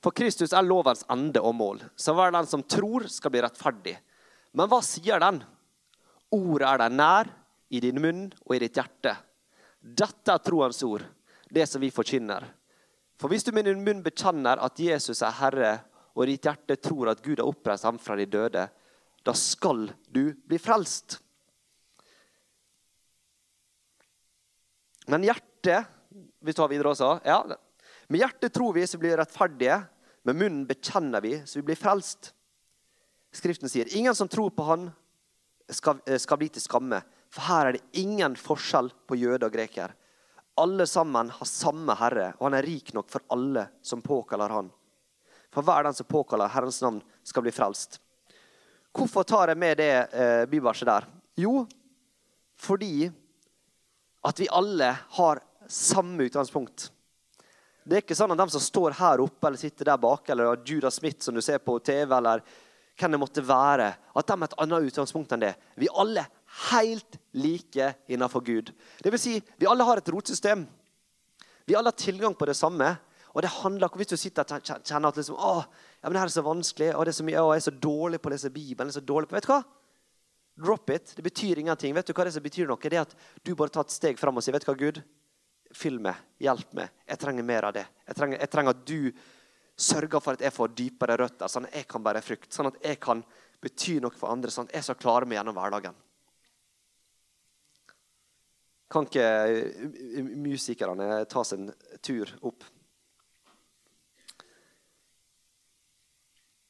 For 0.00 0.14
Kristus 0.16 0.54
er 0.56 0.64
lovens 0.64 1.04
ende 1.12 1.42
og 1.44 1.52
mål. 1.58 1.82
Så 1.96 2.14
hver 2.16 2.32
den 2.32 2.48
som 2.48 2.64
tror, 2.64 3.04
skal 3.12 3.34
bli 3.34 3.42
rettferdig. 3.44 3.98
Men 4.56 4.70
hva 4.72 4.80
sier 4.80 5.20
den? 5.20 5.42
Ordet 6.32 6.64
er 6.64 6.80
deg 6.80 6.96
nær, 6.96 7.28
i 7.68 7.82
din 7.84 8.00
munn 8.00 8.22
og 8.46 8.54
i 8.56 8.62
ditt 8.62 8.80
hjerte. 8.80 9.12
Dette 9.78 10.32
er 10.32 10.40
troens 10.40 10.80
ord, 10.86 11.04
det 11.52 11.68
som 11.68 11.84
vi 11.84 11.92
forkynner. 11.92 12.46
For 13.18 13.30
hvis 13.30 13.46
du 13.46 13.50
med 13.54 13.66
din 13.66 13.82
munn 13.82 14.02
bekjenner 14.04 14.60
at 14.62 14.78
Jesus 14.78 15.24
er 15.26 15.34
Herre, 15.40 15.72
og 16.14 16.26
ditt 16.26 16.46
hjerte 16.46 16.78
tror 16.82 17.12
at 17.12 17.22
Gud 17.22 17.38
har 17.38 17.48
oppreist 17.48 17.86
ham 17.86 17.98
fra 18.02 18.16
de 18.18 18.26
døde, 18.30 18.64
da 19.26 19.34
skal 19.34 19.88
du 20.10 20.30
bli 20.46 20.58
frelst. 20.62 21.18
Men 25.08 25.24
hjertet 25.26 25.88
vi 26.44 26.54
tar 26.54 26.70
videre 26.70 26.92
også. 26.92 27.18
Ja. 27.26 27.42
Med 28.08 28.22
hjertet 28.22 28.54
tror 28.54 28.74
vi, 28.76 28.86
så 28.86 28.98
blir 29.00 29.16
vi 29.16 29.20
rettferdige. 29.20 29.78
Med 30.28 30.36
munnen 30.36 30.66
bekjenner 30.68 31.22
vi, 31.24 31.38
så 31.46 31.58
vi 31.58 31.68
blir 31.70 31.78
frelst. 31.78 32.32
Skriften 33.34 33.70
sier 33.70 33.90
ingen 33.96 34.14
som 34.16 34.28
tror 34.30 34.50
på 34.54 34.66
Han, 34.68 34.88
skal, 35.68 36.00
skal 36.20 36.40
bli 36.40 36.48
til 36.52 36.64
skamme. 36.64 37.00
For 37.32 37.44
her 37.48 37.68
er 37.68 37.76
det 37.76 38.00
ingen 38.00 38.36
forskjell 38.38 38.90
på 39.08 39.18
jøde 39.20 39.48
og 39.48 39.52
greker. 39.52 39.92
Alle 40.58 40.86
sammen 40.90 41.30
har 41.30 41.46
samme 41.46 41.94
Herre, 42.00 42.32
og 42.38 42.48
han 42.48 42.58
er 42.58 42.66
rik 42.66 42.90
nok 42.96 43.10
for 43.12 43.22
alle 43.34 43.68
som 43.82 44.02
påkaller 44.02 44.50
Han. 44.50 44.70
For 45.54 45.64
hver 45.64 45.86
den 45.86 45.94
som 45.94 46.06
påkaller 46.06 46.50
Herrens 46.50 46.82
navn, 46.82 47.00
skal 47.22 47.44
bli 47.46 47.52
frelst. 47.54 48.00
Hvorfor 48.94 49.22
tar 49.22 49.52
jeg 49.52 49.60
med 49.60 49.78
det 49.78 49.92
eh, 50.10 50.44
bibelset 50.50 50.88
der? 50.88 51.06
Jo, 51.38 51.62
fordi 52.58 53.08
at 54.26 54.40
vi 54.40 54.48
alle 54.50 54.90
har 55.18 55.40
samme 55.68 56.26
utgangspunkt. 56.26 56.88
Det 57.84 57.96
er 57.96 58.02
ikke 58.02 58.16
sånn 58.18 58.34
at 58.34 58.40
de 58.40 58.48
som 58.52 58.60
står 58.60 58.96
her 58.98 59.22
oppe 59.24 59.48
eller 59.48 59.60
sitter 59.60 59.92
der 59.92 60.00
bak, 60.02 60.28
eller 60.28 60.58
Judah 60.66 60.92
Smith 60.92 61.24
som 61.24 61.38
du 61.38 61.42
ser 61.44 61.62
på 61.62 61.78
TV, 61.78 62.10
eller 62.18 62.42
hvem 62.98 63.14
det 63.14 63.20
måtte 63.22 63.44
være, 63.46 63.92
at 64.12 64.26
de 64.26 64.34
har 64.34 64.50
et 64.50 64.58
annet 64.64 64.90
utgangspunkt 64.90 65.32
enn 65.32 65.46
det. 65.46 65.54
Vi 65.78 65.88
alle 65.88 66.26
helt 66.70 67.18
like 67.32 67.94
innenfor 68.08 68.40
Gud. 68.40 68.72
Det 69.02 69.12
vil 69.12 69.20
si, 69.20 69.36
vi 69.56 69.68
alle 69.68 69.84
har 69.84 70.00
et 70.00 70.10
rotsystem. 70.12 70.66
Vi 71.68 71.76
alle 71.76 71.92
har 71.92 72.00
tilgang 72.00 72.34
på 72.34 72.48
det 72.48 72.56
samme. 72.56 72.96
Og 73.36 73.42
det 73.44 73.50
handler 73.60 73.92
Hvis 73.94 74.08
du 74.08 74.16
sitter 74.16 74.42
og 74.42 74.64
kjenner 74.64 75.08
at 75.08 75.18
liksom, 75.20 75.36
å, 75.36 75.60
ja, 76.00 76.08
men 76.08 76.16
det 76.16 76.22
her 76.22 76.30
er 76.30 76.36
så 76.38 76.42
vanskelig, 76.42 76.94
og 76.96 77.04
det 77.04 77.12
er 77.12 77.18
så 77.18 77.26
mye, 77.28 77.42
å, 77.42 77.52
jeg 77.52 77.60
er 77.60 77.66
så 77.68 77.74
dårlig 77.76 78.20
på 78.22 78.30
å 78.30 78.32
lese 78.32 78.50
Bibelen 78.50 78.92
så 78.92 79.04
dårlig 79.04 79.28
på, 79.28 79.36
Vet 79.36 79.46
du 79.46 79.52
hva? 79.52 79.62
Drop 80.58 80.90
it. 80.90 81.12
Det 81.14 81.22
betyr 81.22 81.60
ingenting. 81.62 81.94
Vet 81.94 82.08
du 82.08 82.16
hva 82.16 82.24
det 82.26 82.32
som 82.34 82.42
betyr 82.42 82.66
noe? 82.66 82.80
Det 82.82 82.96
er 82.96 83.04
at 83.04 83.14
du 83.46 83.52
bare 83.54 83.70
tar 83.70 83.86
et 83.86 83.94
steg 83.94 84.18
fram 84.18 84.40
og 84.40 84.42
sier 84.42 84.56
vet 84.56 84.64
du 84.64 84.70
hva, 84.72 84.78
Gud, 84.80 85.02
Fyll 85.76 85.98
meg. 86.00 86.16
Hjelp 86.40 86.72
meg. 86.78 86.94
Jeg 87.04 87.20
trenger 87.20 87.44
mer 87.44 87.68
av 87.68 87.74
det. 87.76 87.84
Jeg 88.08 88.16
trenger, 88.16 88.40
jeg 88.40 88.50
trenger, 88.52 88.72
at 88.72 88.86
du 88.88 89.12
sørger 89.78 90.22
for 90.24 90.38
at 90.38 90.42
jeg 90.42 90.54
får 90.54 90.72
dypere 90.74 91.18
røtter, 91.20 91.50
sånn 91.52 91.68
at 91.68 91.76
jeg 91.76 91.88
kan 91.90 92.02
bære 92.02 92.22
frukt. 92.24 92.48
Sånn 92.54 92.70
at 92.70 92.78
jeg 92.82 92.98
kan 93.04 93.20
bety 93.62 93.98
noe 94.02 94.16
for 94.16 94.32
andre, 94.32 94.50
sånn 94.50 94.70
at 94.70 94.78
jeg 94.78 94.86
skal 94.88 94.98
klare 95.02 95.28
meg 95.28 95.38
gjennom 95.38 95.58
hverdagen. 95.58 95.96
Kan 98.88 99.08
ikke 99.08 99.24
eh, 99.24 100.24
musikerne 100.24 101.24
ta 101.28 101.44
seg 101.44 101.64
en 101.64 101.72
tur 102.04 102.30
opp? 102.40 102.64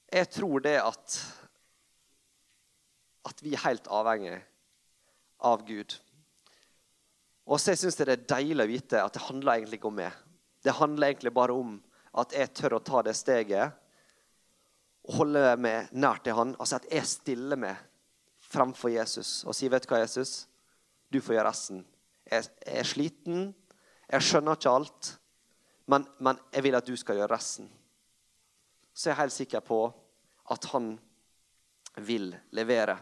Jeg 0.09 0.31
tror 0.33 0.65
det 0.65 0.79
at 0.81 1.19
at 3.29 3.43
vi 3.45 3.53
er 3.53 3.61
helt 3.61 3.89
avhengig 3.93 4.39
av 5.45 5.65
Gud. 5.69 5.95
Og 7.49 7.61
så 7.61 7.75
syns 7.77 7.99
jeg 7.99 8.09
det 8.09 8.15
er 8.17 8.31
deilig 8.31 8.65
å 8.65 8.71
vite 8.71 9.03
at 9.03 9.15
det 9.15 9.27
handler 9.27 9.59
egentlig 9.59 9.81
ikke 9.81 9.91
om 9.91 9.99
meg. 9.99 10.17
Det 10.65 10.75
handler 10.79 11.11
egentlig 11.11 11.35
bare 11.37 11.57
om 11.57 11.77
at 12.19 12.33
jeg 12.35 12.55
tør 12.57 12.79
å 12.79 12.85
ta 12.85 13.03
det 13.05 13.15
steget 13.17 13.77
og 15.09 15.15
holde 15.21 15.55
meg 15.61 15.93
nær 15.93 16.21
til 16.25 16.37
han. 16.37 16.55
Altså 16.59 16.81
at 16.81 16.89
jeg 16.93 17.09
stiller 17.09 17.61
meg 17.61 17.85
framfor 18.49 18.93
Jesus 18.93 19.45
og 19.45 19.55
sier, 19.55 19.71
'Vet 19.71 19.85
du 19.85 19.93
hva, 19.93 20.01
Jesus? 20.01 20.49
Du 21.13 21.21
får 21.21 21.37
gjøre 21.37 21.49
resten.' 21.49 21.85
Jeg, 22.29 22.49
er 22.67 22.87
sliten, 22.87 23.49
jeg 24.09 24.25
skjønner 24.25 24.59
ikke 24.59 24.73
alt, 24.73 25.11
men, 25.89 26.05
men 26.21 26.41
jeg 26.53 26.65
vil 26.67 26.77
at 26.77 26.89
du 26.89 26.97
skal 27.01 27.17
gjøre 27.17 27.33
resten. 27.33 27.69
Så 28.93 29.09
jeg 29.09 29.15
er 29.15 29.23
helt 29.23 29.37
sikker 29.37 29.65
på 29.65 29.81
at 30.53 30.69
han 30.73 30.93
vil 32.05 32.33
levere. 32.57 32.97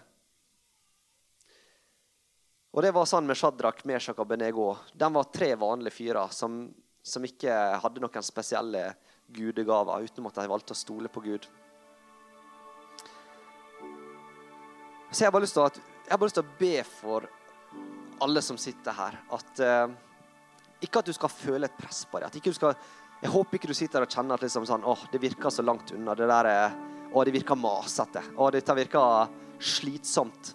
Og 2.77 2.85
det 2.85 2.93
var 2.93 3.09
sånn 3.09 3.27
med 3.27 3.39
Shadrach, 3.41 3.83
Meshach 3.89 4.19
og 4.21 4.29
Benego. 4.29 4.69
De 4.93 5.09
var 5.12 5.31
tre 5.33 5.55
vanlige 5.57 5.97
fyrer 5.97 6.33
som, 6.35 6.67
som 7.01 7.25
ikke 7.25 7.55
hadde 7.81 8.03
noen 8.05 8.27
spesielle 8.27 8.91
gudegaver, 9.33 10.05
utenom 10.05 10.29
at 10.29 10.43
de 10.43 10.51
valgte 10.51 10.77
å 10.77 10.79
stole 10.79 11.11
på 11.11 11.23
Gud. 11.25 11.49
Så 15.11 15.23
jeg 15.23 15.31
har 15.31 15.35
bare 15.35 15.47
lyst 15.47 15.57
til, 15.57 15.65
å, 15.65 16.19
bare 16.19 16.29
lyst 16.29 16.37
til 16.37 16.45
å 16.45 16.59
be 16.61 16.75
for 16.85 17.31
alle 18.24 18.42
som 18.42 18.59
sitter 18.61 18.96
her, 18.96 19.16
at 19.37 19.62
eh, 19.62 19.94
ikke 20.87 21.00
at 21.00 21.09
du 21.09 21.14
skal 21.16 21.33
føle 21.33 21.68
et 21.68 21.79
press 21.79 22.05
på 22.11 22.20
det. 22.20 22.29
At 22.29 22.37
ikke 22.38 22.52
du 22.52 22.59
skal, 22.59 22.76
jeg 23.22 23.33
håper 23.33 23.59
ikke 23.59 23.70
du 23.70 23.76
sitter 23.76 24.05
og 24.05 24.12
kjenner 24.12 24.37
at 24.37 24.44
liksom 24.44 24.66
sånn, 24.68 24.85
åh, 24.85 25.07
det 25.12 25.22
virker 25.22 25.52
så 25.52 25.64
langt 25.64 25.92
unna. 25.96 26.14
Det 26.16 26.29
der 26.29 26.50
er, 26.50 26.76
å, 27.12 27.24
det 27.24 27.35
virker 27.37 27.59
masete. 27.59 28.22
Å, 28.37 28.50
dette 28.55 28.76
virker 28.76 29.33
slitsomt. 29.57 30.52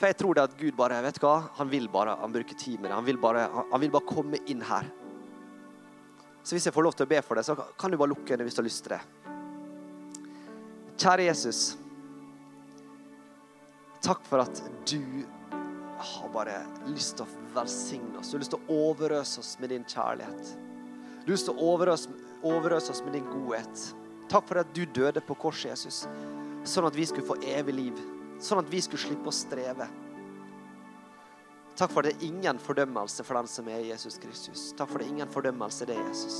For 0.00 0.08
jeg 0.08 0.16
tror 0.16 0.36
det 0.36 0.46
at 0.48 0.56
Gud 0.56 0.74
bare 0.78 1.02
vet 1.04 1.20
hva, 1.20 1.34
han 1.58 1.68
vil 1.70 1.86
bare 1.92 2.16
han 2.22 2.32
bruker 2.32 2.56
tid 2.58 2.80
med 2.80 2.88
det. 2.88 2.96
Han 2.96 3.06
vil, 3.06 3.20
bare, 3.20 3.44
han 3.70 3.82
vil 3.82 3.92
bare 3.92 4.08
komme 4.08 4.40
inn 4.48 4.64
her. 4.64 4.88
Så 6.40 6.56
hvis 6.56 6.66
jeg 6.66 6.74
får 6.74 6.86
lov 6.86 6.96
til 6.96 7.04
å 7.04 7.10
be 7.10 7.20
for 7.22 7.36
det, 7.36 7.44
så 7.44 7.54
kan 7.78 7.92
du 7.92 7.98
bare 8.00 8.14
lukke 8.14 8.32
øynene 8.32 8.48
hvis 8.48 8.56
du 8.56 8.62
har 8.62 8.68
lyst 8.70 8.86
til 8.86 8.96
det. 8.96 9.02
Kjære 11.00 11.26
Jesus. 11.28 11.60
Takk 14.00 14.24
for 14.24 14.42
at 14.42 14.62
du 14.88 15.00
har 16.04 16.30
bare 16.34 16.58
lyst 16.88 17.18
til 17.18 17.26
å 17.26 17.46
velsigne 17.54 18.20
oss. 18.20 18.30
Du 18.30 18.36
har 18.36 18.44
lyst 18.44 18.54
til 18.54 18.60
å 18.60 18.78
overøse 18.90 19.42
oss 19.42 19.56
med 19.60 19.72
din 19.74 19.86
kjærlighet. 19.88 20.54
Du 21.24 21.30
har 21.30 21.34
lyst 21.34 21.48
til 21.50 21.56
å 21.56 21.72
overøse, 21.74 22.14
overøse 22.46 22.94
oss 22.94 23.02
med 23.06 23.18
din 23.18 23.28
godhet. 23.32 23.84
Takk 24.30 24.46
for 24.48 24.62
at 24.62 24.72
du 24.76 24.84
døde 24.86 25.22
på 25.24 25.36
korset, 25.42 25.72
Jesus, 25.72 26.04
sånn 26.64 26.86
at 26.86 26.96
vi 26.96 27.06
skulle 27.08 27.26
få 27.26 27.40
evig 27.50 27.74
liv 27.76 28.00
sånn 28.44 28.62
at 28.62 28.70
vi 28.72 28.80
skulle 28.82 29.02
slippe 29.02 29.30
å 29.30 29.34
streve. 29.34 29.86
Takk 31.78 31.92
for 31.92 32.02
at 32.02 32.10
det 32.10 32.16
er 32.18 32.28
ingen 32.28 32.60
fordømmelse 32.60 33.24
for 33.24 33.38
den 33.38 33.48
som 33.48 33.68
er 33.72 33.84
Jesus 33.86 34.18
Kristus. 34.20 34.70
Takk 34.76 34.90
for 34.90 35.00
det 35.00 35.08
er 35.08 35.14
ingen 35.14 35.32
fordømmelse, 35.32 35.88
det 35.88 35.96
er 35.96 36.08
Jesus. 36.08 36.38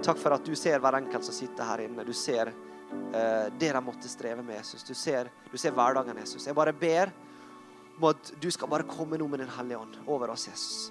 Takk 0.00 0.20
for 0.20 0.36
at 0.36 0.46
du 0.46 0.54
ser 0.56 0.80
hver 0.80 0.96
enkelt 1.00 1.26
som 1.26 1.36
sitter 1.36 1.68
her 1.68 1.84
inne. 1.84 2.06
Du 2.06 2.14
ser 2.16 2.52
uh, 2.52 3.48
det 3.60 3.72
de 3.74 3.82
måtte 3.84 4.08
streve 4.08 4.44
med, 4.44 4.56
Jesus. 4.60 4.84
Du 4.86 4.94
ser, 4.96 5.28
du 5.50 5.58
ser 5.60 5.74
hverdagen, 5.76 6.22
Jesus. 6.22 6.46
Jeg 6.48 6.56
bare 6.56 6.72
ber 6.76 7.12
om 8.00 8.08
at 8.10 8.32
du 8.40 8.48
skal 8.50 8.70
bare 8.72 8.88
komme 8.88 9.18
nå 9.20 9.28
med 9.28 9.42
Den 9.44 9.52
Hellige 9.52 9.78
Ånd 9.78 10.00
over 10.08 10.32
oss, 10.32 10.48
Jesus. 10.48 10.90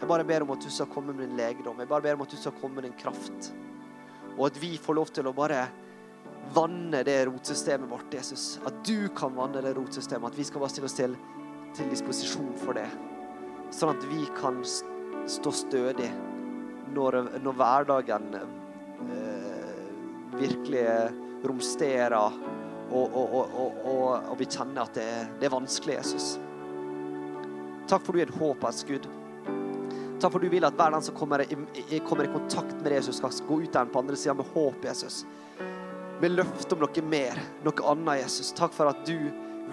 Jeg 0.00 0.08
bare 0.08 0.24
ber 0.24 0.44
om 0.44 0.54
at 0.54 0.64
du 0.64 0.70
skal 0.72 0.88
komme 0.92 1.12
med 1.12 1.28
din 1.28 1.36
legedom. 1.36 1.78
Jeg 1.80 1.88
bare 1.88 2.04
ber 2.04 2.16
om 2.16 2.24
at 2.24 2.32
du 2.32 2.38
skal 2.40 2.56
komme 2.60 2.80
med 2.80 2.88
din 2.88 2.96
kraft. 3.00 3.50
Og 4.36 4.46
at 4.48 4.60
vi 4.60 4.74
får 4.80 4.96
lov 4.96 5.12
til 5.12 5.28
å 5.28 5.36
bare 5.36 5.66
vanne 6.56 7.02
det 7.04 7.18
rotsystemet 7.28 7.90
vårt, 7.90 8.14
Jesus. 8.14 8.58
At 8.66 8.80
du 8.86 9.10
kan 9.16 9.34
vanne 9.36 9.60
det 9.64 9.74
rotsystemet. 9.76 10.32
At 10.32 10.40
vi 10.40 10.46
skal 10.48 10.64
bare 10.64 10.72
stille 10.72 10.88
oss 10.88 10.96
til, 10.96 11.16
til 11.76 11.92
disposisjon 11.92 12.54
for 12.62 12.80
det. 12.80 12.88
Sånn 13.76 13.92
at 13.92 14.08
vi 14.08 14.24
kan 14.38 14.60
stå 14.64 15.52
stødig 15.54 16.08
når, 16.96 17.20
når 17.44 17.58
hverdagen 17.60 18.30
eh, 18.40 19.82
virkelig 20.40 20.86
romsterer, 21.46 22.16
og, 22.90 23.14
og, 23.14 23.34
og, 23.54 23.84
og, 24.24 24.32
vi 24.40 24.48
kjenner 24.50 24.82
at 24.82 24.96
det 24.98 25.10
det 25.38 25.46
er 25.46 25.52
vanskelig, 25.54 26.00
Jesus. 26.00 26.32
Takk 27.88 28.04
for 28.04 28.12
du 28.12 28.20
er 28.20 28.28
et 28.28 28.40
håpets 28.40 28.84
Gud. 28.88 29.08
Takk 30.20 30.34
for 30.34 30.42
du 30.42 30.50
vil 30.52 30.66
at 30.68 30.76
hver 30.76 30.92
den 30.92 31.04
som 31.04 31.16
kommer 31.16 31.46
i, 31.46 32.00
kommer 32.04 32.26
i 32.26 32.32
kontakt 32.32 32.76
med 32.82 32.92
Jesus, 32.98 33.22
skal 33.22 33.32
gå 33.48 33.62
ut 33.62 33.72
der 33.72 33.88
på 33.88 34.02
andre 34.02 34.18
sida 34.20 34.36
med 34.36 34.50
håp, 34.52 34.84
Jesus 34.84 35.24
med 36.20 36.36
løfte 36.36 36.76
om 36.76 36.82
noe 36.84 37.04
mer, 37.08 37.38
noe 37.64 37.86
annet, 37.92 38.24
Jesus. 38.24 38.52
Takk 38.56 38.74
for 38.76 38.90
at 38.90 39.04
du 39.08 39.16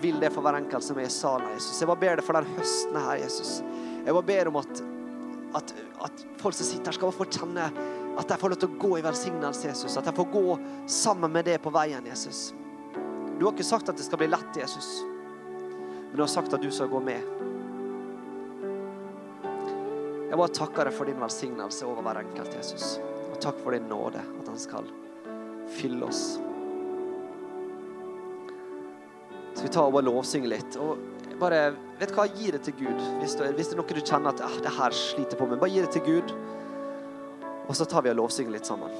vil 0.02 0.20
det 0.22 0.30
for 0.34 0.46
hver 0.46 0.60
enkelt 0.60 0.86
som 0.86 1.00
er 1.00 1.10
i 1.10 1.12
salen, 1.12 1.50
Jesus. 1.56 1.82
Jeg 1.82 1.90
bare 1.90 2.04
ber 2.04 2.20
deg 2.20 2.28
for 2.28 2.38
den 2.38 2.52
høsten 2.58 3.00
her, 3.02 3.18
Jesus. 3.20 3.58
Jeg 4.06 4.16
bare 4.16 4.28
ber 4.30 4.52
om 4.52 4.60
at, 4.62 4.84
at, 5.60 5.74
at 6.08 6.24
folk 6.42 6.56
som 6.56 6.70
sitter 6.70 6.92
her, 6.92 7.00
skal 7.00 7.16
få 7.16 7.28
kjenne 7.28 7.68
at 8.18 8.32
de 8.32 8.38
får 8.40 8.54
lov 8.54 8.62
til 8.62 8.72
å 8.72 8.80
gå 8.82 8.94
i 8.98 9.04
velsignelse, 9.06 9.68
Jesus. 9.68 9.98
At 10.00 10.08
de 10.08 10.16
får 10.16 10.30
gå 10.34 10.46
sammen 10.90 11.34
med 11.34 11.50
det 11.50 11.60
på 11.64 11.74
veien, 11.74 12.08
Jesus. 12.08 12.52
Du 13.38 13.46
har 13.46 13.54
ikke 13.54 13.68
sagt 13.68 13.92
at 13.92 14.00
det 14.00 14.08
skal 14.08 14.22
bli 14.22 14.32
lett, 14.32 14.58
Jesus, 14.58 15.02
men 15.04 16.16
du 16.16 16.24
har 16.24 16.32
sagt 16.32 16.56
at 16.56 16.64
du 16.64 16.72
skal 16.74 16.90
gå 16.90 17.02
med. 17.04 17.57
Jeg 20.28 20.36
bare 20.36 20.52
takker 20.52 20.90
deg 20.90 20.96
for 20.96 21.08
din 21.08 21.22
velsignelse 21.24 21.88
over 21.88 22.04
hver 22.04 22.20
enkelt, 22.20 22.56
Jesus. 22.58 22.98
Og 23.32 23.38
takk 23.44 23.60
for 23.64 23.76
din 23.76 23.88
nåde, 23.88 24.20
at 24.20 24.50
han 24.52 24.60
skal 24.60 24.90
fylle 25.78 26.08
oss. 26.08 26.24
Så 29.56 29.64
vi 29.64 29.72
tar 29.74 29.88
og 29.88 29.96
bare 29.96 30.06
lovsynge 30.06 30.52
litt. 30.52 30.76
Og 30.84 31.00
bare, 31.40 31.72
vet 32.02 32.12
hva, 32.14 32.28
Gi 32.36 32.52
det 32.54 32.62
til 32.68 32.76
Gud. 32.82 33.04
Hvis 33.22 33.38
det, 33.40 33.54
hvis 33.56 33.72
det 33.72 33.78
er 33.78 33.82
noe 33.82 33.98
du 33.98 34.04
kjenner 34.04 34.36
at 34.36 34.44
ah, 34.46 34.58
det 34.64 34.74
her 34.76 34.96
sliter 34.96 35.40
på 35.40 35.48
med, 35.48 35.62
bare 35.62 35.74
gi 35.74 35.86
det 35.86 35.94
til 35.96 36.06
Gud. 36.06 36.36
Og 37.68 37.76
så 37.76 37.88
tar 37.88 38.04
vi 38.04 38.12
og 38.12 38.20
lovsynger 38.20 38.58
litt 38.58 38.68
sammen. 38.68 38.92